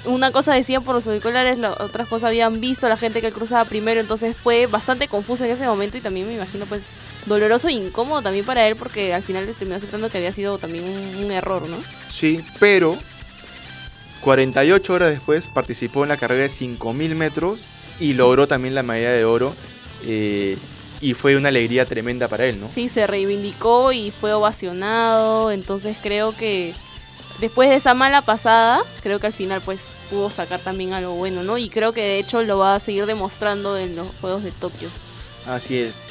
una 0.05 0.31
cosa 0.31 0.53
decían 0.53 0.83
por 0.83 0.95
los 0.95 1.07
auriculares, 1.07 1.59
la 1.59 1.71
otras 1.71 2.07
cosas 2.07 2.29
habían 2.29 2.59
visto 2.59 2.87
la 2.89 2.97
gente 2.97 3.21
que 3.21 3.31
cruzaba 3.31 3.65
primero, 3.65 4.01
entonces 4.01 4.35
fue 4.35 4.67
bastante 4.67 5.07
confuso 5.07 5.45
en 5.45 5.51
ese 5.51 5.65
momento 5.65 5.97
y 5.97 6.01
también 6.01 6.27
me 6.27 6.33
imagino 6.33 6.65
pues 6.65 6.91
doloroso 7.25 7.69
e 7.69 7.73
incómodo 7.73 8.21
también 8.21 8.45
para 8.45 8.67
él 8.67 8.75
porque 8.75 9.13
al 9.13 9.23
final 9.23 9.45
terminó 9.45 9.75
aceptando 9.75 10.09
que 10.09 10.17
había 10.17 10.33
sido 10.33 10.57
también 10.57 10.83
un, 10.85 11.31
error, 11.31 11.67
¿no? 11.67 11.77
Sí, 12.07 12.43
pero 12.59 12.97
48 14.21 14.93
horas 14.93 15.09
después 15.09 15.47
participó 15.47 16.03
en 16.03 16.09
la 16.09 16.17
carrera 16.17 16.43
de 16.43 16.49
5.000 16.49 17.15
metros 17.15 17.61
y 17.99 18.13
logró 18.13 18.47
también 18.47 18.75
la 18.75 18.83
medalla 18.83 19.11
de 19.11 19.25
oro. 19.25 19.55
Eh, 20.05 20.57
y 21.01 21.15
fue 21.15 21.35
una 21.35 21.49
alegría 21.49 21.85
tremenda 21.85 22.29
para 22.29 22.45
él, 22.45 22.61
¿no? 22.61 22.71
Sí, 22.71 22.87
se 22.87 23.05
reivindicó 23.05 23.91
y 23.91 24.11
fue 24.11 24.31
ovacionado, 24.31 25.51
entonces 25.51 25.97
creo 26.01 26.35
que 26.35 26.73
después 27.39 27.69
de 27.69 27.75
esa 27.75 27.93
mala 27.93 28.21
pasada, 28.21 28.81
creo 29.01 29.19
que 29.19 29.27
al 29.27 29.33
final 29.33 29.61
pues 29.61 29.91
pudo 30.09 30.29
sacar 30.29 30.59
también 30.61 30.93
algo 30.93 31.15
bueno, 31.15 31.43
¿no? 31.43 31.57
Y 31.57 31.69
creo 31.69 31.93
que 31.93 32.01
de 32.01 32.19
hecho 32.19 32.43
lo 32.43 32.57
va 32.57 32.75
a 32.75 32.79
seguir 32.79 33.05
demostrando 33.05 33.77
en 33.77 33.95
los 33.95 34.07
Juegos 34.21 34.43
de 34.43 34.51
Tokio. 34.51 34.89
Así 35.45 35.77
es. 35.77 36.01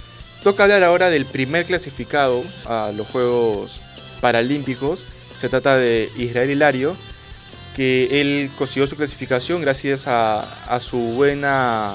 Toca 0.42 0.64
hablar 0.64 0.82
ahora 0.82 1.08
del 1.08 1.24
primer 1.24 1.66
clasificado 1.66 2.42
a 2.64 2.92
los 2.94 3.06
Juegos 3.08 3.80
Paralímpicos. 4.20 5.04
Se 5.36 5.48
trata 5.48 5.76
de 5.76 6.10
Israel 6.16 6.50
Hilario, 6.50 6.96
que 7.76 8.20
él 8.20 8.50
consiguió 8.58 8.86
su 8.86 8.96
clasificación 8.96 9.60
gracias 9.60 10.06
a, 10.06 10.78
su 10.80 10.98
buena 10.98 11.94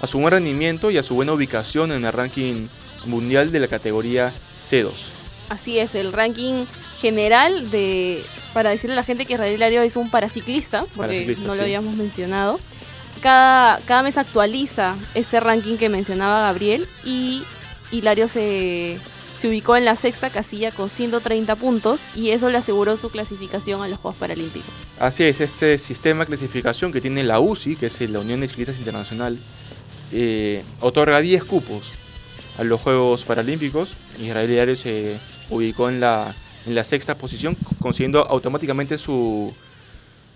a 0.00 0.06
su 0.06 0.18
buen 0.18 0.32
rendimiento 0.32 0.90
y 0.90 0.98
a 0.98 1.02
su 1.02 1.14
buena 1.14 1.32
ubicación 1.32 1.92
en 1.92 2.04
el 2.04 2.12
ranking 2.12 2.66
mundial 3.04 3.52
de 3.52 3.60
la 3.60 3.68
categoría 3.68 4.32
C2. 4.58 5.21
Así 5.52 5.78
es, 5.78 5.94
el 5.94 6.14
ranking 6.14 6.64
general 6.98 7.70
de 7.70 8.24
para 8.54 8.70
decirle 8.70 8.94
a 8.94 8.96
la 8.96 9.04
gente 9.04 9.26
que 9.26 9.34
Israel 9.34 9.54
Hilario 9.54 9.82
es 9.82 9.96
un 9.96 10.10
paraciclista, 10.10 10.86
porque 10.96 11.36
no 11.42 11.54
lo 11.54 11.62
habíamos 11.62 11.94
mencionado. 11.94 12.58
Cada, 13.20 13.80
cada 13.84 14.02
mes 14.02 14.16
actualiza 14.16 14.96
este 15.14 15.40
ranking 15.40 15.76
que 15.76 15.90
mencionaba 15.90 16.40
Gabriel 16.40 16.88
y 17.04 17.44
Hilario 17.90 18.28
se, 18.28 18.98
se 19.34 19.48
ubicó 19.48 19.76
en 19.76 19.84
la 19.84 19.94
sexta 19.94 20.30
casilla 20.30 20.72
con 20.72 20.88
130 20.88 21.54
puntos 21.56 22.00
y 22.14 22.30
eso 22.30 22.48
le 22.48 22.56
aseguró 22.58 22.96
su 22.96 23.10
clasificación 23.10 23.82
a 23.82 23.88
los 23.88 23.98
Juegos 23.98 24.18
Paralímpicos. 24.18 24.72
Así 24.98 25.24
es, 25.24 25.40
este 25.40 25.76
sistema 25.76 26.20
de 26.20 26.26
clasificación 26.28 26.92
que 26.92 27.00
tiene 27.02 27.22
la 27.24 27.40
UCI, 27.40 27.76
que 27.76 27.86
es 27.86 28.00
la 28.00 28.20
Unión 28.20 28.40
de 28.40 28.48
Ciclistas 28.48 28.78
Internacional, 28.78 29.38
eh, 30.12 30.64
otorga 30.80 31.20
10 31.20 31.44
cupos 31.44 31.92
a 32.58 32.64
los 32.64 32.80
Juegos 32.80 33.24
Paralímpicos. 33.24 33.96
Israel 34.18 34.50
Hilario 34.50 34.76
se 34.76 35.18
ubicó 35.52 35.88
en 35.88 36.00
la 36.00 36.34
en 36.66 36.74
la 36.74 36.84
sexta 36.84 37.16
posición, 37.16 37.56
consiguiendo 37.80 38.26
automáticamente 38.26 38.98
su, 38.98 39.52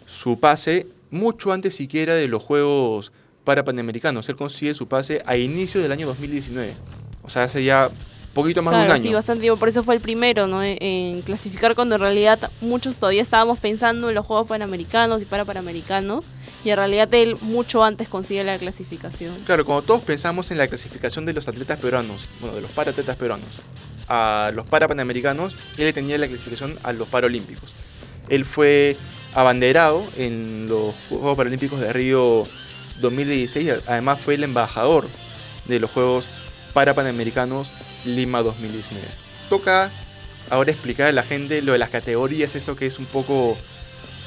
su 0.06 0.38
pase 0.38 0.86
mucho 1.10 1.52
antes 1.52 1.76
siquiera 1.76 2.14
de 2.14 2.28
los 2.28 2.42
Juegos 2.42 3.12
para 3.44 3.64
Panamericanos. 3.64 4.28
Él 4.28 4.36
consigue 4.36 4.74
su 4.74 4.88
pase 4.88 5.22
a 5.26 5.36
inicio 5.36 5.80
del 5.80 5.92
año 5.92 6.06
2019. 6.06 6.74
O 7.22 7.30
sea, 7.30 7.44
hace 7.44 7.62
ya 7.62 7.90
poquito 8.34 8.60
más 8.60 8.74
de 8.74 8.84
un 8.84 8.90
año. 8.90 9.02
sí, 9.02 9.14
bastante 9.14 9.42
tiempo. 9.42 9.58
Por 9.58 9.68
eso 9.68 9.82
fue 9.82 9.94
el 9.94 10.00
primero, 10.00 10.46
¿no? 10.46 10.62
En, 10.62 10.82
en 10.82 11.22
clasificar 11.22 11.74
cuando 11.74 11.94
en 11.94 12.00
realidad 12.00 12.50
muchos 12.60 12.98
todavía 12.98 13.22
estábamos 13.22 13.58
pensando 13.58 14.08
en 14.08 14.14
los 14.14 14.26
Juegos 14.26 14.48
Panamericanos 14.48 15.22
y 15.22 15.26
para 15.26 15.44
Panamericanos. 15.44 16.24
Y 16.64 16.70
en 16.70 16.76
realidad 16.76 17.12
él 17.14 17.36
mucho 17.40 17.84
antes 17.84 18.08
consigue 18.08 18.42
la 18.42 18.58
clasificación. 18.58 19.36
Claro, 19.46 19.64
como 19.64 19.82
todos 19.82 20.02
pensamos 20.02 20.50
en 20.50 20.58
la 20.58 20.66
clasificación 20.66 21.24
de 21.24 21.32
los 21.32 21.46
atletas 21.46 21.78
peruanos, 21.78 22.28
bueno, 22.40 22.56
de 22.56 22.62
los 22.62 22.72
paratletas 22.72 23.14
peruanos, 23.14 23.46
a 24.08 24.50
los 24.54 24.66
parapanamericanos, 24.66 25.56
él 25.76 25.84
le 25.84 25.92
tenía 25.92 26.18
la 26.18 26.28
clasificación 26.28 26.78
a 26.82 26.92
los 26.92 27.08
paralímpicos. 27.08 27.74
Él 28.28 28.44
fue 28.44 28.96
abanderado 29.34 30.06
en 30.16 30.66
los 30.68 30.94
Juegos 31.08 31.36
Paralímpicos 31.36 31.80
de 31.80 31.92
Río 31.92 32.44
2016, 33.00 33.82
además 33.86 34.20
fue 34.20 34.34
el 34.34 34.44
embajador 34.44 35.08
de 35.66 35.80
los 35.80 35.90
Juegos 35.90 36.28
Parapanamericanos 36.72 37.70
Lima 38.04 38.42
2019. 38.42 39.06
Toca 39.48 39.90
ahora 40.50 40.70
explicar 40.70 41.08
a 41.08 41.12
la 41.12 41.22
gente 41.22 41.62
lo 41.62 41.72
de 41.72 41.78
las 41.78 41.90
categorías, 41.90 42.54
eso 42.54 42.76
que 42.76 42.86
es 42.86 42.98
un 42.98 43.06
poco, 43.06 43.56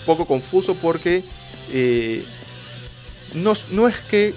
poco 0.05 0.25
confuso 0.25 0.75
porque 0.75 1.23
eh, 1.71 2.25
no 3.33 3.53
es 3.87 3.99
que 4.01 4.33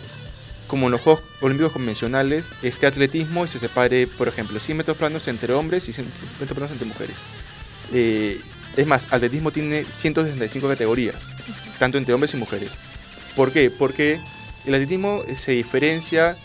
como 0.66 0.86
en 0.86 0.92
los 0.92 1.00
Juegos 1.00 1.22
Olímpicos 1.40 1.72
convencionales, 1.72 2.50
este 2.62 2.86
atletismo 2.86 3.44
y 3.44 3.48
se 3.48 3.58
separe, 3.58 4.06
por 4.06 4.28
ejemplo, 4.28 4.58
100 4.58 4.76
metros 4.78 4.96
planos 4.96 5.28
entre 5.28 5.52
hombres 5.52 5.88
y 5.88 5.92
100 5.92 6.06
metros 6.40 6.56
planos 6.56 6.72
entre 6.72 6.86
mujeres. 6.86 7.18
Eh, 7.92 8.40
es 8.76 8.86
más, 8.86 9.06
atletismo 9.10 9.50
tiene 9.50 9.84
165 9.88 10.66
categorías, 10.68 11.30
tanto 11.78 11.98
entre 11.98 12.14
hombres 12.14 12.32
y 12.32 12.38
mujeres. 12.38 12.72
¿Por 13.36 13.52
qué? 13.52 13.70
Porque 13.70 14.18
el 14.64 14.74
atletismo 14.74 15.22
se 15.34 15.52
diferencia 15.52 16.36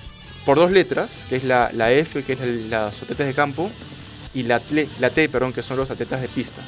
por 0.45 0.57
dos 0.57 0.71
letras, 0.71 1.25
que 1.29 1.37
es 1.37 1.43
la, 1.45 1.71
la 1.73 1.91
F, 1.91 2.23
que 2.23 2.33
es 2.33 2.39
la- 2.39 2.85
las 2.85 3.01
atletas 3.01 3.27
de 3.27 3.33
campo, 3.33 3.71
y 4.33 4.43
la, 4.43 4.61
tle- 4.61 4.87
la 4.99 5.09
T, 5.09 5.29
perdón, 5.29 5.53
que 5.53 5.63
son 5.63 5.77
los 5.77 5.89
atletas 5.89 6.21
de 6.21 6.27
pista. 6.27 6.61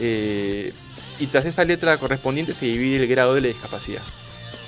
Eh, 0.00 0.72
y 1.20 1.26
tras 1.26 1.44
esa 1.46 1.64
letra 1.64 1.96
correspondiente 1.98 2.52
se 2.54 2.66
divide 2.66 2.96
el 2.96 3.06
grado 3.08 3.34
de 3.34 3.40
la 3.40 3.48
discapacidad. 3.48 4.02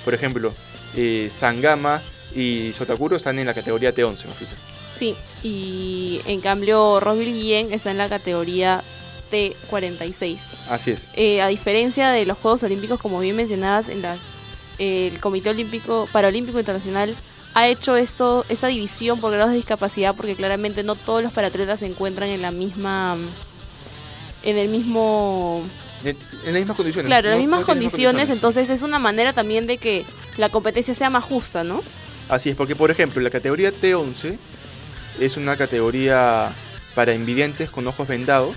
Por 0.03 0.13
ejemplo, 0.13 0.53
eh, 0.95 1.27
Sangama 1.31 2.01
y 2.35 2.71
Sotakuro 2.73 3.15
están 3.15 3.39
en 3.39 3.45
la 3.45 3.53
categoría 3.53 3.93
T11, 3.93 4.25
Mafita. 4.27 4.55
Sí, 4.95 5.15
y 5.43 6.21
en 6.25 6.41
cambio 6.41 6.99
Rosville 6.99 7.33
Guillén 7.33 7.73
está 7.73 7.91
en 7.91 7.97
la 7.97 8.09
categoría 8.09 8.83
T46. 9.31 10.39
Así 10.69 10.91
es. 10.91 11.09
Eh, 11.15 11.41
a 11.41 11.47
diferencia 11.47 12.11
de 12.11 12.25
los 12.25 12.37
Juegos 12.37 12.63
Olímpicos, 12.63 12.99
como 12.99 13.19
bien 13.19 13.35
mencionabas, 13.35 13.89
en 13.89 14.01
las, 14.01 14.19
el 14.77 15.19
Comité 15.19 15.49
Olímpico 15.49 16.07
Paralímpico 16.11 16.59
Internacional 16.59 17.15
ha 17.53 17.67
hecho 17.67 17.97
esto, 17.97 18.45
esta 18.49 18.67
división 18.67 19.19
por 19.19 19.33
grados 19.33 19.51
de 19.51 19.57
discapacidad 19.57 20.15
porque 20.15 20.35
claramente 20.35 20.83
no 20.83 20.95
todos 20.95 21.21
los 21.21 21.33
paratletas 21.33 21.81
se 21.81 21.85
encuentran 21.85 22.29
en 22.29 22.41
la 22.41 22.51
misma 22.51 23.17
en 24.43 24.57
el 24.57 24.69
mismo 24.69 25.61
En 26.03 26.17
en 26.45 26.53
las 26.53 26.61
mismas 26.61 26.77
condiciones. 26.77 27.07
claro, 27.07 27.27
en 27.27 27.31
las 27.31 27.39
mismas 27.39 27.59
no 27.61 27.65
condiciones, 27.65 28.29
entonces 28.29 28.69
es 28.69 28.81
una 28.81 28.99
manera 28.99 29.33
también 29.33 29.67
de 29.67 29.77
que 29.77 30.05
la 30.37 30.49
competencia 30.49 30.93
sea 30.93 31.09
más 31.09 31.23
justa, 31.23 31.63
¿no? 31.63 31.81
Así 32.29 32.49
es, 32.49 32.55
porque 32.55 32.75
por 32.75 32.89
ejemplo, 32.91 33.21
la 33.21 33.29
categoría 33.29 33.71
T11 33.71 34.37
es 35.19 35.37
una 35.37 35.57
categoría 35.57 36.53
para 36.95 37.13
invidentes 37.13 37.69
con 37.69 37.85
ojos 37.87 38.07
vendados 38.07 38.55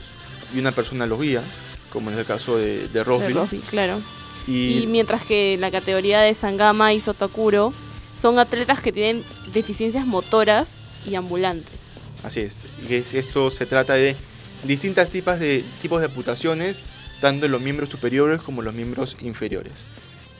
y 0.54 0.58
una 0.58 0.72
persona 0.72 1.06
los 1.06 1.20
guía, 1.20 1.42
como 1.90 2.10
en 2.10 2.18
el 2.18 2.24
caso 2.24 2.56
de, 2.56 2.82
de 2.82 2.88
De 2.88 3.04
Rosville. 3.04 3.60
Claro. 3.70 4.00
Y, 4.46 4.82
Y 4.82 4.86
mientras 4.86 5.24
que 5.24 5.56
la 5.58 5.70
categoría 5.70 6.20
de 6.20 6.32
Sangama 6.34 6.92
y 6.92 7.00
Sotakuro 7.00 7.72
son 8.14 8.38
atletas 8.38 8.80
que 8.80 8.92
tienen 8.92 9.24
deficiencias 9.52 10.06
motoras 10.06 10.72
y 11.06 11.14
ambulantes. 11.16 11.80
Así 12.22 12.40
es. 12.40 12.66
Y 12.88 12.94
es- 12.94 13.12
esto 13.14 13.50
se 13.50 13.66
trata 13.66 13.94
de 13.94 14.16
distintas 14.62 15.10
tipos 15.10 15.38
de, 15.38 15.64
tipos 15.82 16.00
de 16.00 16.06
amputaciones, 16.06 16.80
tanto 17.20 17.46
en 17.46 17.52
los 17.52 17.60
miembros 17.60 17.88
superiores 17.88 18.40
como 18.40 18.60
en 18.60 18.66
los 18.66 18.74
miembros 18.74 19.16
inferiores. 19.20 19.84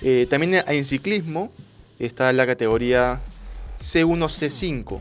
Eh, 0.03 0.27
también 0.29 0.63
en 0.67 0.85
ciclismo 0.85 1.51
está 1.99 2.33
la 2.33 2.47
categoría 2.47 3.21
C1-C5. 3.81 5.01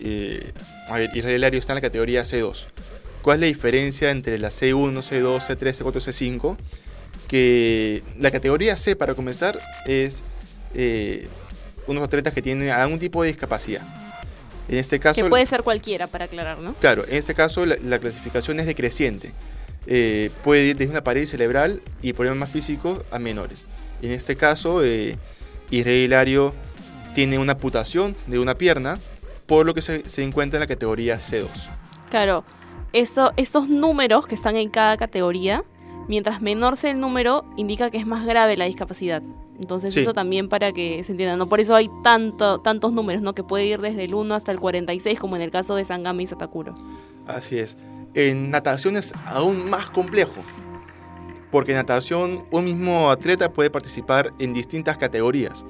Eh, 0.00 0.52
a 0.88 0.98
ver, 0.98 1.10
Israel 1.14 1.44
Ario 1.44 1.60
está 1.60 1.72
en 1.72 1.76
la 1.76 1.80
categoría 1.82 2.22
C2. 2.22 2.66
¿Cuál 3.22 3.36
es 3.36 3.40
la 3.40 3.46
diferencia 3.46 4.10
entre 4.10 4.38
la 4.38 4.48
C1, 4.48 5.02
C2, 5.02 5.40
C3, 5.40 5.84
C4, 5.84 6.00
C5? 6.00 6.56
Que 7.28 8.02
la 8.18 8.30
categoría 8.30 8.76
C, 8.76 8.96
para 8.96 9.14
comenzar, 9.14 9.58
es 9.86 10.24
eh, 10.74 11.28
unos 11.86 12.02
atletas 12.02 12.32
que 12.32 12.42
tienen 12.42 12.70
algún 12.70 12.98
tipo 12.98 13.22
de 13.22 13.28
discapacidad. 13.28 13.82
En 14.68 14.78
este 14.78 14.98
caso, 15.00 15.20
Que 15.20 15.28
puede 15.28 15.46
ser 15.46 15.62
cualquiera, 15.62 16.06
para 16.06 16.24
aclarar, 16.26 16.58
¿no? 16.58 16.74
Claro, 16.74 17.04
en 17.06 17.16
este 17.16 17.34
caso 17.34 17.66
la, 17.66 17.76
la 17.84 17.98
clasificación 17.98 18.60
es 18.60 18.66
decreciente. 18.66 19.32
Eh, 19.86 20.30
puede 20.44 20.66
ir 20.68 20.76
desde 20.76 20.92
una 20.92 21.02
pared 21.02 21.26
cerebral 21.26 21.80
y 22.02 22.12
problemas 22.12 22.38
más 22.40 22.50
físicos 22.50 23.00
a 23.10 23.18
menores. 23.18 23.66
En 24.02 24.10
este 24.12 24.36
caso, 24.36 24.84
eh, 24.84 25.16
Israel 25.70 25.96
Hilario 26.04 26.52
tiene 27.14 27.38
una 27.38 27.52
amputación 27.52 28.14
de 28.26 28.38
una 28.38 28.54
pierna, 28.54 28.98
por 29.46 29.66
lo 29.66 29.74
que 29.74 29.82
se, 29.82 30.08
se 30.08 30.22
encuentra 30.22 30.58
en 30.58 30.60
la 30.60 30.66
categoría 30.66 31.16
C2. 31.18 31.48
Claro, 32.10 32.44
esto, 32.92 33.32
estos 33.36 33.68
números 33.68 34.26
que 34.26 34.34
están 34.34 34.56
en 34.56 34.68
cada 34.70 34.96
categoría, 34.96 35.64
mientras 36.08 36.40
menor 36.42 36.76
sea 36.76 36.90
el 36.90 37.00
número, 37.00 37.44
indica 37.56 37.90
que 37.90 37.98
es 37.98 38.06
más 38.06 38.24
grave 38.26 38.56
la 38.56 38.64
discapacidad. 38.66 39.22
Entonces 39.60 39.92
Sí. 39.92 40.00
eso 40.00 40.14
también 40.14 40.48
para 40.48 40.72
que 40.72 41.02
se 41.04 41.12
entienda, 41.12 41.36
¿no? 41.36 41.48
Por 41.48 41.60
eso 41.60 41.74
hay 41.76 41.90
tanto, 42.02 42.60
tantos 42.60 42.92
números, 42.92 43.22
¿no? 43.22 43.34
Que 43.34 43.42
puede 43.44 43.66
ir 43.66 43.80
desde 43.80 44.04
el 44.04 44.14
1 44.14 44.34
hasta 44.34 44.52
el 44.52 44.58
46, 44.60 45.18
como 45.18 45.36
en 45.36 45.42
el 45.42 45.50
caso 45.50 45.74
de 45.74 45.84
Sangama 45.84 46.22
y 46.22 46.26
Sotakuro. 46.26 46.74
Así 47.26 47.58
es. 47.58 47.76
En 48.14 48.50
natación 48.50 48.96
es 48.96 49.12
aún 49.26 49.70
más 49.70 49.88
complejo, 49.90 50.42
porque 51.50 51.72
en 51.72 51.78
natación 51.78 52.46
un 52.50 52.64
mismo 52.64 53.10
atleta 53.10 53.52
puede 53.52 53.70
participar 53.70 54.30
en 54.38 54.52
distintas 54.52 54.98
categorías. 54.98 55.64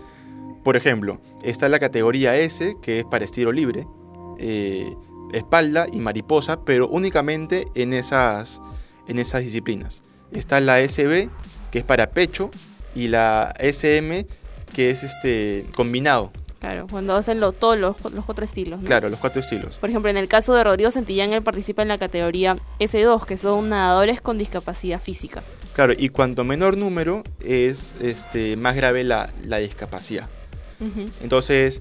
Por 0.64 0.76
ejemplo, 0.76 1.20
está 1.42 1.68
la 1.68 1.78
categoría 1.78 2.36
S, 2.36 2.76
que 2.82 3.00
es 3.00 3.04
para 3.04 3.24
estilo 3.24 3.52
libre, 3.52 3.86
eh, 4.38 4.94
espalda 5.32 5.86
y 5.90 5.98
mariposa, 6.00 6.64
pero 6.64 6.88
únicamente 6.88 7.66
en 7.74 7.92
esas, 7.92 8.60
en 9.06 9.18
esas 9.18 9.42
disciplinas. 9.42 10.02
Está 10.32 10.60
la 10.60 10.80
SB, 10.80 11.28
que 11.70 11.78
es 11.78 11.84
para 11.84 12.10
pecho, 12.10 12.50
y 12.94 13.08
la 13.08 13.54
SM, 13.58 14.26
que 14.74 14.90
es 14.90 15.02
este 15.02 15.66
combinado. 15.74 16.32
Claro, 16.60 16.86
cuando 16.90 17.16
hacen 17.16 17.40
lo- 17.40 17.52
todos 17.52 17.78
los, 17.78 17.96
los 18.12 18.24
cuatro 18.24 18.44
estilos, 18.44 18.80
¿no? 18.82 18.86
Claro, 18.86 19.08
los 19.08 19.18
cuatro 19.18 19.40
estilos. 19.40 19.76
Por 19.76 19.88
ejemplo, 19.88 20.10
en 20.10 20.16
el 20.18 20.28
caso 20.28 20.54
de 20.54 20.62
Rodrigo 20.62 20.90
Santillán, 20.90 21.32
él 21.32 21.42
participa 21.42 21.80
en 21.82 21.88
la 21.88 21.96
categoría 21.98 22.58
S2, 22.78 23.24
que 23.24 23.36
son 23.38 23.70
nadadores 23.70 24.20
con 24.20 24.36
discapacidad 24.36 25.00
física. 25.00 25.42
Claro, 25.74 25.94
y 25.96 26.10
cuanto 26.10 26.44
menor 26.44 26.76
número 26.76 27.22
es 27.42 27.94
este, 28.02 28.56
más 28.56 28.76
grave 28.76 29.04
la, 29.04 29.30
la 29.46 29.56
discapacidad. 29.56 30.26
Entonces, 31.22 31.80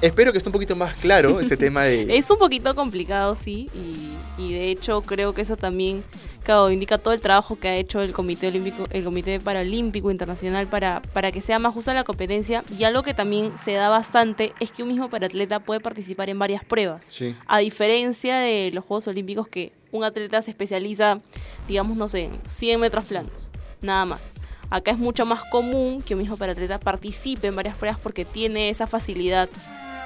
espero 0.00 0.32
que 0.32 0.38
esté 0.38 0.48
un 0.48 0.52
poquito 0.52 0.76
más 0.76 0.94
claro 0.96 1.40
este 1.40 1.56
tema 1.56 1.82
de... 1.84 2.16
Es 2.16 2.28
un 2.30 2.38
poquito 2.38 2.74
complicado, 2.74 3.36
sí, 3.36 3.68
y, 3.74 4.42
y 4.42 4.52
de 4.54 4.70
hecho 4.70 5.02
creo 5.02 5.32
que 5.34 5.42
eso 5.42 5.56
también 5.56 6.02
claro, 6.42 6.70
indica 6.70 6.98
todo 6.98 7.14
el 7.14 7.20
trabajo 7.20 7.58
que 7.58 7.68
ha 7.68 7.76
hecho 7.76 8.00
el 8.00 8.12
Comité 8.12 8.48
Olímpico, 8.48 8.84
el 8.90 9.04
Comité 9.04 9.40
Paralímpico 9.40 10.10
Internacional 10.10 10.66
para, 10.66 11.02
para 11.12 11.32
que 11.32 11.40
sea 11.40 11.58
más 11.58 11.72
justa 11.72 11.94
la 11.94 12.04
competencia. 12.04 12.64
Y 12.78 12.84
algo 12.84 13.02
que 13.02 13.14
también 13.14 13.52
se 13.62 13.72
da 13.74 13.88
bastante 13.88 14.52
es 14.60 14.72
que 14.72 14.82
un 14.82 14.88
mismo 14.88 15.08
paratleta 15.08 15.60
puede 15.60 15.80
participar 15.80 16.28
en 16.28 16.38
varias 16.38 16.64
pruebas. 16.64 17.04
Sí, 17.06 17.34
A 17.46 17.58
diferencia 17.58 18.38
de 18.38 18.70
los 18.72 18.84
Juegos 18.84 19.06
Olímpicos 19.08 19.48
que 19.48 19.72
un 19.90 20.04
atleta 20.04 20.42
se 20.42 20.50
especializa, 20.50 21.20
digamos, 21.68 21.96
no 21.96 22.08
sé, 22.08 22.24
en 22.24 22.40
100 22.48 22.80
metros 22.80 23.04
planos, 23.04 23.50
nada 23.80 24.04
más. 24.04 24.32
Acá 24.70 24.90
es 24.90 24.98
mucho 24.98 25.26
más 25.26 25.44
común 25.44 26.00
que 26.00 26.14
un 26.14 26.20
mismo 26.20 26.38
paratleta 26.38 26.80
participe 26.80 27.46
en 27.46 27.56
varias 27.56 27.76
pruebas 27.76 28.00
porque 28.00 28.24
tiene 28.24 28.70
esa 28.70 28.86
facilidad, 28.86 29.50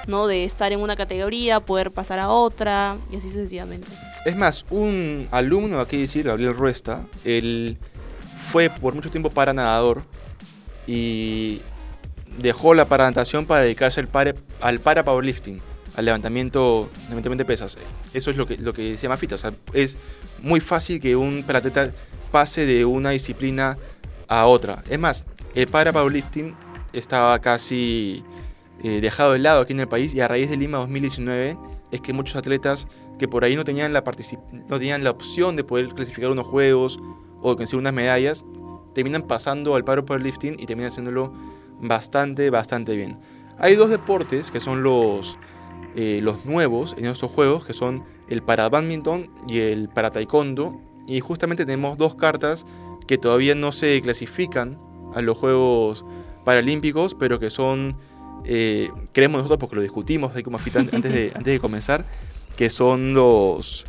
¿no? 0.07 0.27
De 0.27 0.43
estar 0.45 0.71
en 0.71 0.79
una 0.79 0.95
categoría, 0.95 1.59
poder 1.59 1.91
pasar 1.91 2.19
a 2.19 2.29
otra 2.29 2.97
y 3.11 3.17
así 3.17 3.27
sucesivamente. 3.29 3.87
Es 4.25 4.35
más, 4.35 4.65
un 4.69 5.27
alumno, 5.31 5.79
aquí 5.79 5.97
decir, 5.97 6.25
Gabriel 6.25 6.55
Ruesta, 6.55 7.01
él 7.23 7.77
fue 8.51 8.69
por 8.69 8.95
mucho 8.95 9.11
tiempo 9.11 9.29
para 9.29 9.53
nadador 9.53 10.01
y 10.87 11.61
dejó 12.37 12.73
la 12.73 12.85
paranatación 12.85 13.45
para 13.45 13.61
dedicarse 13.61 13.99
al 13.99 14.07
para, 14.07 14.33
al 14.61 14.79
para 14.79 15.03
powerlifting, 15.03 15.59
al 15.95 16.05
levantamiento, 16.05 16.89
levantamiento 17.09 17.43
de 17.43 17.45
pesas. 17.45 17.77
Eso 18.13 18.31
es 18.31 18.37
lo 18.37 18.47
que, 18.47 18.57
lo 18.57 18.73
que 18.73 18.97
se 18.97 19.03
llama 19.03 19.17
FITA. 19.17 19.35
Es 19.73 19.97
muy 20.41 20.61
fácil 20.61 20.99
que 20.99 21.15
un 21.15 21.43
paratleta 21.43 21.91
pase 22.31 22.65
de 22.65 22.85
una 22.85 23.11
disciplina 23.11 23.77
a 24.27 24.45
otra. 24.45 24.83
Es 24.89 24.99
más, 24.99 25.25
el 25.55 25.67
para 25.67 25.91
powerlifting 25.91 26.55
estaba 26.93 27.39
casi 27.39 28.23
eh, 28.83 29.01
dejado 29.01 29.33
de 29.33 29.39
lado 29.39 29.61
aquí 29.61 29.73
en 29.73 29.79
el 29.79 29.87
país 29.87 30.13
y 30.13 30.21
a 30.21 30.27
raíz 30.27 30.49
de 30.49 30.57
Lima 30.57 30.77
2019 30.77 31.57
es 31.91 32.01
que 32.01 32.13
muchos 32.13 32.35
atletas 32.35 32.87
que 33.17 33.27
por 33.27 33.43
ahí 33.43 33.55
no 33.55 33.63
tenían 33.63 33.93
la, 33.93 34.03
no 34.69 34.77
tenían 34.77 35.03
la 35.03 35.11
opción 35.11 35.55
de 35.55 35.63
poder 35.63 35.87
clasificar 35.89 36.29
unos 36.29 36.45
juegos 36.45 36.99
o 37.41 37.55
conseguir 37.55 37.79
unas 37.79 37.93
medallas, 37.93 38.45
terminan 38.93 39.23
pasando 39.23 39.75
al 39.75 39.83
paro 39.83 40.05
powerlifting 40.05 40.59
y 40.59 40.65
terminan 40.65 40.91
haciéndolo 40.91 41.33
bastante, 41.79 42.49
bastante 42.49 42.95
bien. 42.95 43.19
Hay 43.57 43.75
dos 43.75 43.89
deportes 43.89 44.51
que 44.51 44.59
son 44.59 44.83
los, 44.83 45.37
eh, 45.95 46.19
los 46.21 46.45
nuevos 46.45 46.95
en 46.97 47.05
estos 47.05 47.31
juegos, 47.31 47.65
que 47.65 47.73
son 47.73 48.03
el 48.27 48.43
para 48.43 48.69
badminton 48.69 49.31
y 49.47 49.59
el 49.59 49.89
para 49.89 50.11
taekwondo. 50.11 50.79
Y 51.07 51.19
justamente 51.21 51.65
tenemos 51.65 51.97
dos 51.97 52.15
cartas 52.15 52.65
que 53.07 53.17
todavía 53.17 53.55
no 53.55 53.71
se 53.71 54.01
clasifican 54.01 54.79
a 55.15 55.21
los 55.21 55.37
Juegos 55.37 56.05
Paralímpicos, 56.43 57.15
pero 57.15 57.39
que 57.39 57.49
son, 57.49 57.97
eh, 58.47 58.89
creemos 59.11 59.39
nosotros 59.39 59.59
porque 59.59 59.75
lo 59.75 59.81
discutimos 59.81 60.35
ahí 60.35 60.41
como 60.41 60.57
antes 60.57 61.03
de, 61.03 61.31
antes 61.35 61.53
de 61.53 61.59
comenzar, 61.59 62.05
que 62.55 62.69
son 62.69 63.13
los 63.13 63.85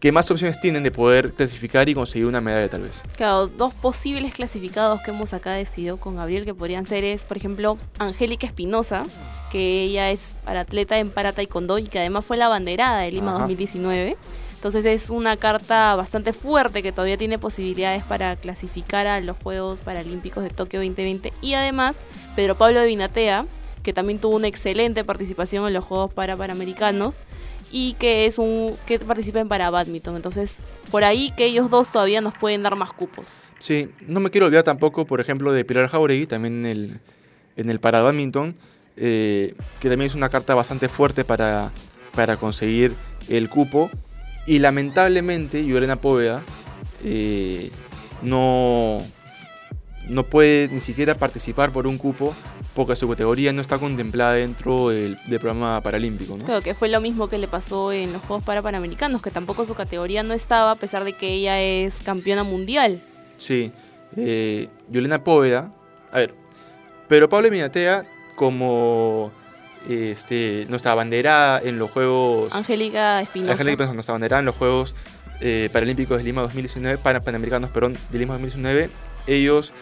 que 0.00 0.12
más 0.12 0.30
opciones 0.30 0.60
tienen 0.60 0.82
de 0.82 0.90
poder 0.90 1.32
clasificar 1.32 1.88
y 1.88 1.94
conseguir 1.94 2.26
una 2.26 2.40
medalla 2.40 2.68
tal 2.68 2.82
vez. 2.82 3.00
Claro, 3.16 3.46
dos 3.46 3.72
posibles 3.72 4.34
clasificados 4.34 5.00
que 5.02 5.10
hemos 5.10 5.32
acá 5.32 5.52
decidido 5.52 5.96
con 5.96 6.16
Gabriel 6.16 6.44
que 6.44 6.54
podrían 6.54 6.84
ser 6.84 7.04
es, 7.04 7.24
por 7.24 7.38
ejemplo, 7.38 7.78
Angélica 7.98 8.46
Espinosa, 8.46 9.04
que 9.50 9.84
ella 9.84 10.10
es 10.10 10.36
para 10.44 10.60
atleta 10.60 10.98
en 10.98 11.10
para 11.10 11.32
taekwondo 11.32 11.78
y 11.78 11.84
que 11.84 12.00
además 12.00 12.24
fue 12.26 12.36
la 12.36 12.48
banderada 12.48 13.00
de 13.00 13.12
Lima 13.12 13.30
Ajá. 13.30 13.40
2019. 13.40 14.16
Entonces 14.56 14.84
es 14.84 15.10
una 15.10 15.36
carta 15.36 15.94
bastante 15.94 16.32
fuerte 16.32 16.82
que 16.82 16.90
todavía 16.92 17.16
tiene 17.16 17.38
posibilidades 17.38 18.02
para 18.04 18.36
clasificar 18.36 19.06
a 19.06 19.20
los 19.20 19.36
Juegos 19.38 19.80
Paralímpicos 19.80 20.42
de 20.42 20.50
Tokio 20.50 20.80
2020. 20.80 21.32
Y 21.40 21.54
además, 21.54 21.96
Pedro 22.36 22.56
Pablo 22.56 22.80
de 22.80 22.86
Vinatea, 22.86 23.46
que 23.84 23.92
también 23.92 24.18
tuvo 24.18 24.34
una 24.34 24.48
excelente 24.48 25.04
participación 25.04 25.66
en 25.68 25.74
los 25.74 25.84
Juegos 25.84 26.12
para 26.12 26.36
y 27.70 27.94
que 27.94 28.26
es 28.26 28.38
un 28.38 28.74
que 28.86 28.98
participa 28.98 29.40
en 29.40 29.48
para 29.48 29.68
badminton. 29.68 30.16
Entonces, 30.16 30.56
por 30.90 31.04
ahí 31.04 31.32
que 31.36 31.44
ellos 31.44 31.70
dos 31.70 31.90
todavía 31.90 32.20
nos 32.20 32.34
pueden 32.34 32.62
dar 32.62 32.76
más 32.76 32.92
cupos. 32.92 33.26
Sí, 33.58 33.90
no 34.06 34.20
me 34.20 34.30
quiero 34.30 34.46
olvidar 34.46 34.64
tampoco, 34.64 35.06
por 35.06 35.20
ejemplo, 35.20 35.52
de 35.52 35.64
Pilar 35.64 35.88
Jauregui, 35.88 36.26
también 36.26 36.64
en 36.64 36.66
el, 36.66 37.00
en 37.56 37.70
el 37.70 37.78
para 37.78 38.02
badminton, 38.02 38.56
eh, 38.96 39.54
que 39.80 39.88
también 39.88 40.08
es 40.08 40.14
una 40.14 40.28
carta 40.28 40.54
bastante 40.54 40.88
fuerte 40.88 41.24
para, 41.24 41.72
para 42.14 42.36
conseguir 42.36 42.94
el 43.28 43.50
cupo. 43.50 43.90
Y 44.46 44.60
lamentablemente, 44.60 45.64
Yolena 45.66 45.96
Poveda 45.96 46.42
eh, 47.04 47.70
no, 48.22 49.02
no 50.08 50.22
puede 50.24 50.68
ni 50.68 50.80
siquiera 50.80 51.16
participar 51.16 51.70
por 51.70 51.86
un 51.86 51.98
cupo 51.98 52.34
porque 52.74 52.96
su 52.96 53.08
categoría 53.08 53.52
no 53.52 53.60
está 53.60 53.78
contemplada 53.78 54.34
dentro 54.34 54.88
del, 54.88 55.16
del 55.26 55.40
programa 55.40 55.80
paralímpico. 55.80 56.36
¿no? 56.36 56.44
Creo 56.44 56.60
que 56.60 56.74
fue 56.74 56.88
lo 56.88 57.00
mismo 57.00 57.28
que 57.28 57.38
le 57.38 57.48
pasó 57.48 57.92
en 57.92 58.12
los 58.12 58.22
Juegos 58.22 58.44
para 58.44 58.62
Panamericanos, 58.62 59.22
que 59.22 59.30
tampoco 59.30 59.64
su 59.64 59.74
categoría 59.74 60.22
no 60.22 60.34
estaba, 60.34 60.72
a 60.72 60.76
pesar 60.76 61.04
de 61.04 61.12
que 61.12 61.28
ella 61.28 61.60
es 61.60 62.00
campeona 62.04 62.42
mundial. 62.42 63.00
Sí, 63.36 63.72
eh, 64.16 64.68
Yolena 64.88 65.22
Póveda. 65.22 65.72
A 66.10 66.18
ver, 66.18 66.34
pero 67.08 67.28
Pablo 67.28 67.50
Minatea, 67.50 68.04
como 68.34 69.30
este, 69.88 70.66
nuestra 70.68 70.92
abanderada 70.92 71.60
en 71.62 71.78
los 71.78 71.90
Juegos. 71.90 72.54
Angélica 72.54 73.20
Espinosa. 73.20 73.52
Angélica 73.52 73.72
Espinosa, 73.72 73.94
nuestra 73.94 74.12
abanderada 74.12 74.40
en 74.40 74.46
los 74.46 74.56
Juegos 74.56 74.94
eh, 75.40 75.68
Paralímpicos 75.72 76.18
de 76.18 76.24
Lima 76.24 76.42
2019, 76.42 76.98
para 76.98 77.20
Panamericanos, 77.20 77.70
perdón, 77.70 77.96
de 78.10 78.18
Lima 78.18 78.34
2019, 78.34 78.90
ellos 79.26 79.72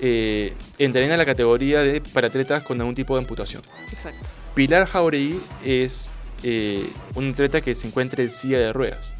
eh, 0.00 0.52
entrarían 0.78 1.12
a 1.12 1.16
la 1.16 1.26
categoría 1.26 1.82
de 1.82 2.00
para 2.00 2.28
atletas 2.28 2.62
con 2.62 2.80
algún 2.80 2.94
tipo 2.94 3.14
de 3.14 3.20
amputación. 3.20 3.62
Exacto. 3.92 4.26
Pilar 4.54 4.86
Jauregui 4.86 5.40
es 5.64 6.10
eh, 6.42 6.90
un 7.14 7.30
atleta 7.30 7.60
que 7.60 7.74
se 7.74 7.86
encuentra 7.86 8.22
en 8.22 8.30
silla 8.30 8.58
de 8.58 8.72
ruedas. 8.72 9.14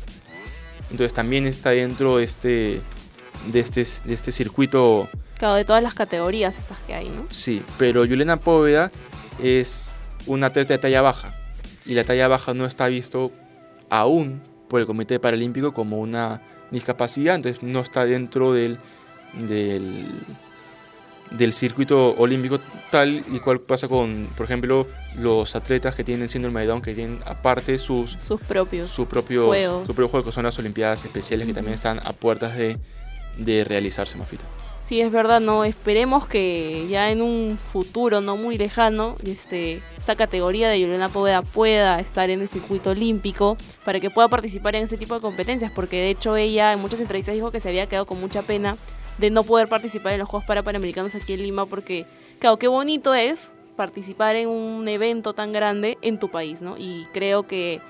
Entonces 0.90 1.12
también 1.12 1.46
está 1.46 1.70
dentro 1.70 2.16
de 2.16 2.24
este, 2.24 2.80
de 3.46 3.60
este, 3.60 3.86
de 4.04 4.14
este 4.14 4.32
circuito 4.32 5.08
Claro, 5.40 5.54
de 5.54 5.64
todas 5.64 5.82
las 5.82 5.94
categorías 5.94 6.58
estas 6.58 6.76
que 6.86 6.92
hay, 6.92 7.08
¿no? 7.08 7.24
Sí, 7.30 7.62
pero 7.78 8.04
Yulena 8.04 8.36
Póveda 8.36 8.92
es 9.42 9.94
una 10.26 10.48
atleta 10.48 10.74
de 10.74 10.78
talla 10.78 11.00
baja. 11.00 11.32
Y 11.86 11.94
la 11.94 12.04
talla 12.04 12.28
baja 12.28 12.52
no 12.52 12.66
está 12.66 12.88
visto 12.88 13.32
aún 13.88 14.42
por 14.68 14.80
el 14.80 14.86
Comité 14.86 15.18
Paralímpico 15.18 15.72
como 15.72 15.98
una 15.98 16.42
discapacidad, 16.70 17.36
entonces 17.36 17.62
no 17.62 17.80
está 17.80 18.04
dentro 18.04 18.52
del, 18.52 18.78
del, 19.32 20.12
del 21.30 21.52
circuito 21.52 22.14
olímpico 22.18 22.58
tal 22.90 23.22
y 23.32 23.38
cual 23.38 23.60
pasa 23.60 23.86
con, 23.88 24.28
por 24.36 24.44
ejemplo, 24.46 24.86
los 25.16 25.54
atletas 25.54 25.94
que 25.94 26.02
tienen 26.04 26.28
síndrome 26.28 26.60
de 26.62 26.66
Down, 26.66 26.82
que 26.82 26.94
tienen 26.94 27.20
aparte 27.24 27.78
sus, 27.78 28.18
Sus 28.26 28.40
propios. 28.40 28.90
sus 28.90 29.06
propios 29.06 29.46
Juegos. 29.46 29.86
su 29.86 29.94
propio 29.94 30.08
juego, 30.08 30.26
que 30.26 30.32
son 30.32 30.44
las 30.44 30.58
Olimpiadas 30.58 31.04
Especiales, 31.04 31.46
que 31.46 31.54
también 31.54 31.74
están 31.74 32.00
a 32.04 32.12
puertas 32.12 32.56
de, 32.56 32.78
de 33.38 33.64
realizarse, 33.64 34.18
Mafita. 34.18 34.42
Sí, 34.84 35.00
es 35.00 35.12
verdad, 35.12 35.40
no. 35.40 35.62
Esperemos 35.64 36.26
que 36.26 36.88
ya 36.90 37.12
en 37.12 37.22
un 37.22 37.56
futuro 37.58 38.20
no 38.20 38.36
muy 38.36 38.58
lejano, 38.58 39.14
este, 39.24 39.80
esta 39.96 40.16
categoría 40.16 40.68
de 40.68 40.80
Yolena 40.80 41.08
Poveda 41.08 41.42
pueda 41.42 42.00
estar 42.00 42.28
en 42.28 42.40
el 42.40 42.48
circuito 42.48 42.90
olímpico 42.90 43.56
para 43.84 44.00
que 44.00 44.10
pueda 44.10 44.26
participar 44.26 44.74
en 44.74 44.82
ese 44.82 44.96
tipo 44.96 45.14
de 45.14 45.20
competencias, 45.20 45.70
porque 45.72 45.94
de 45.98 46.10
hecho 46.10 46.34
ella 46.36 46.72
en 46.72 46.80
muchas 46.80 46.98
entrevistas 47.00 47.36
dijo 47.36 47.52
que 47.52 47.60
se 47.60 47.68
había 47.68 47.86
quedado 47.86 48.04
con 48.06 48.18
mucha 48.20 48.42
pena 48.42 48.76
de 49.20 49.30
no 49.30 49.44
poder 49.44 49.68
participar 49.68 50.14
en 50.14 50.20
los 50.20 50.28
Juegos 50.28 50.46
para 50.46 50.62
Panamericanos 50.62 51.14
aquí 51.14 51.35
en 51.35 51.42
Lima, 51.42 51.66
porque, 51.66 52.06
claro, 52.38 52.59
qué 52.59 52.68
bonito 52.68 53.14
es 53.14 53.52
participar 53.76 54.37
en 54.37 54.48
un 54.48 54.88
evento 54.88 55.35
tan 55.35 55.52
grande 55.52 55.98
en 56.02 56.18
tu 56.18 56.30
país, 56.30 56.61
¿no? 56.61 56.76
Y 56.76 57.06
creo 57.12 57.46
que 57.46 57.80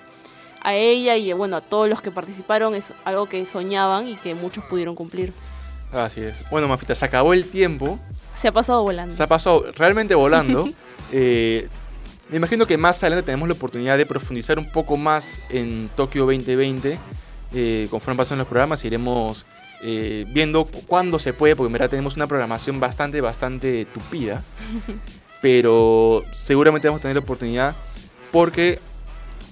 a 0.62 0.74
ella 0.74 1.16
y 1.16 1.32
bueno, 1.32 1.56
a 1.56 1.60
todos 1.60 1.88
los 1.88 2.02
que 2.02 2.10
participaron 2.10 2.74
es 2.74 2.92
algo 3.04 3.26
que 3.26 3.46
soñaban 3.46 4.08
y 4.08 4.16
que 4.16 4.34
muchos 4.34 4.64
pudieron 4.64 4.94
cumplir. 4.94 5.32
Así 5.92 6.20
es. 6.20 6.48
Bueno, 6.50 6.68
Mafita, 6.68 6.94
se 6.94 7.04
acabó 7.04 7.32
el 7.32 7.48
tiempo. 7.48 7.98
Se 8.36 8.48
ha 8.48 8.52
pasado 8.52 8.82
volando. 8.82 9.14
Se 9.14 9.22
ha 9.22 9.28
pasado 9.28 9.66
realmente 9.76 10.14
volando. 10.14 10.68
Eh, 11.12 11.66
me 12.28 12.36
imagino 12.36 12.68
que 12.68 12.78
más 12.78 13.02
adelante 13.02 13.24
tenemos 13.24 13.48
la 13.48 13.54
oportunidad 13.54 13.98
de 13.98 14.06
profundizar 14.06 14.60
un 14.60 14.70
poco 14.70 14.96
más 14.96 15.40
en 15.48 15.90
Tokio 15.96 16.24
2020. 16.24 17.00
Eh, 17.52 17.88
conforme 17.90 18.16
pasan 18.16 18.38
los 18.38 18.46
programas, 18.46 18.84
iremos 18.84 19.44
eh, 19.82 20.24
viendo 20.28 20.64
cu- 20.66 20.82
cuándo 20.86 21.18
se 21.18 21.32
puede, 21.32 21.56
porque 21.56 21.68
en 21.68 21.72
verdad 21.72 21.90
tenemos 21.90 22.16
una 22.16 22.26
programación 22.26 22.80
bastante, 22.80 23.20
bastante 23.20 23.84
tupida. 23.86 24.42
Pero 25.40 26.22
seguramente 26.32 26.88
vamos 26.88 27.00
a 27.00 27.02
tener 27.02 27.16
la 27.16 27.20
oportunidad 27.22 27.74
porque 28.30 28.78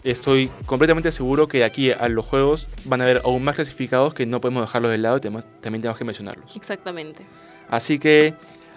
estoy 0.04 0.50
completamente 0.66 1.10
seguro 1.12 1.48
que 1.48 1.58
de 1.58 1.64
aquí 1.64 1.90
a 1.90 2.08
los 2.08 2.26
juegos 2.26 2.68
van 2.84 3.00
a 3.00 3.04
haber 3.04 3.22
aún 3.24 3.42
más 3.42 3.54
clasificados 3.54 4.12
que 4.14 4.26
no 4.26 4.40
podemos 4.40 4.62
dejarlos 4.62 4.90
de 4.90 4.98
lado 4.98 5.16
y 5.16 5.20
también 5.20 5.44
tenemos 5.62 5.96
que 5.98 6.04
mencionarlos. 6.04 6.54
Exactamente. 6.56 7.24
Así 7.70 7.98
que 7.98 8.34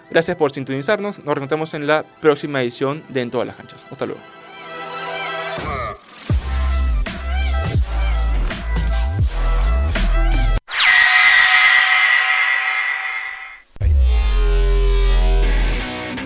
gracias 0.10 0.38
por 0.38 0.52
sintonizarnos. 0.54 1.18
Nos 1.20 1.36
reencontramos 1.36 1.74
en 1.74 1.86
la 1.86 2.04
próxima 2.22 2.62
edición 2.62 3.04
de 3.10 3.22
En 3.22 3.30
todas 3.32 3.46
las 3.46 3.56
canchas. 3.58 3.86
Hasta 3.92 4.06
luego. 4.06 4.22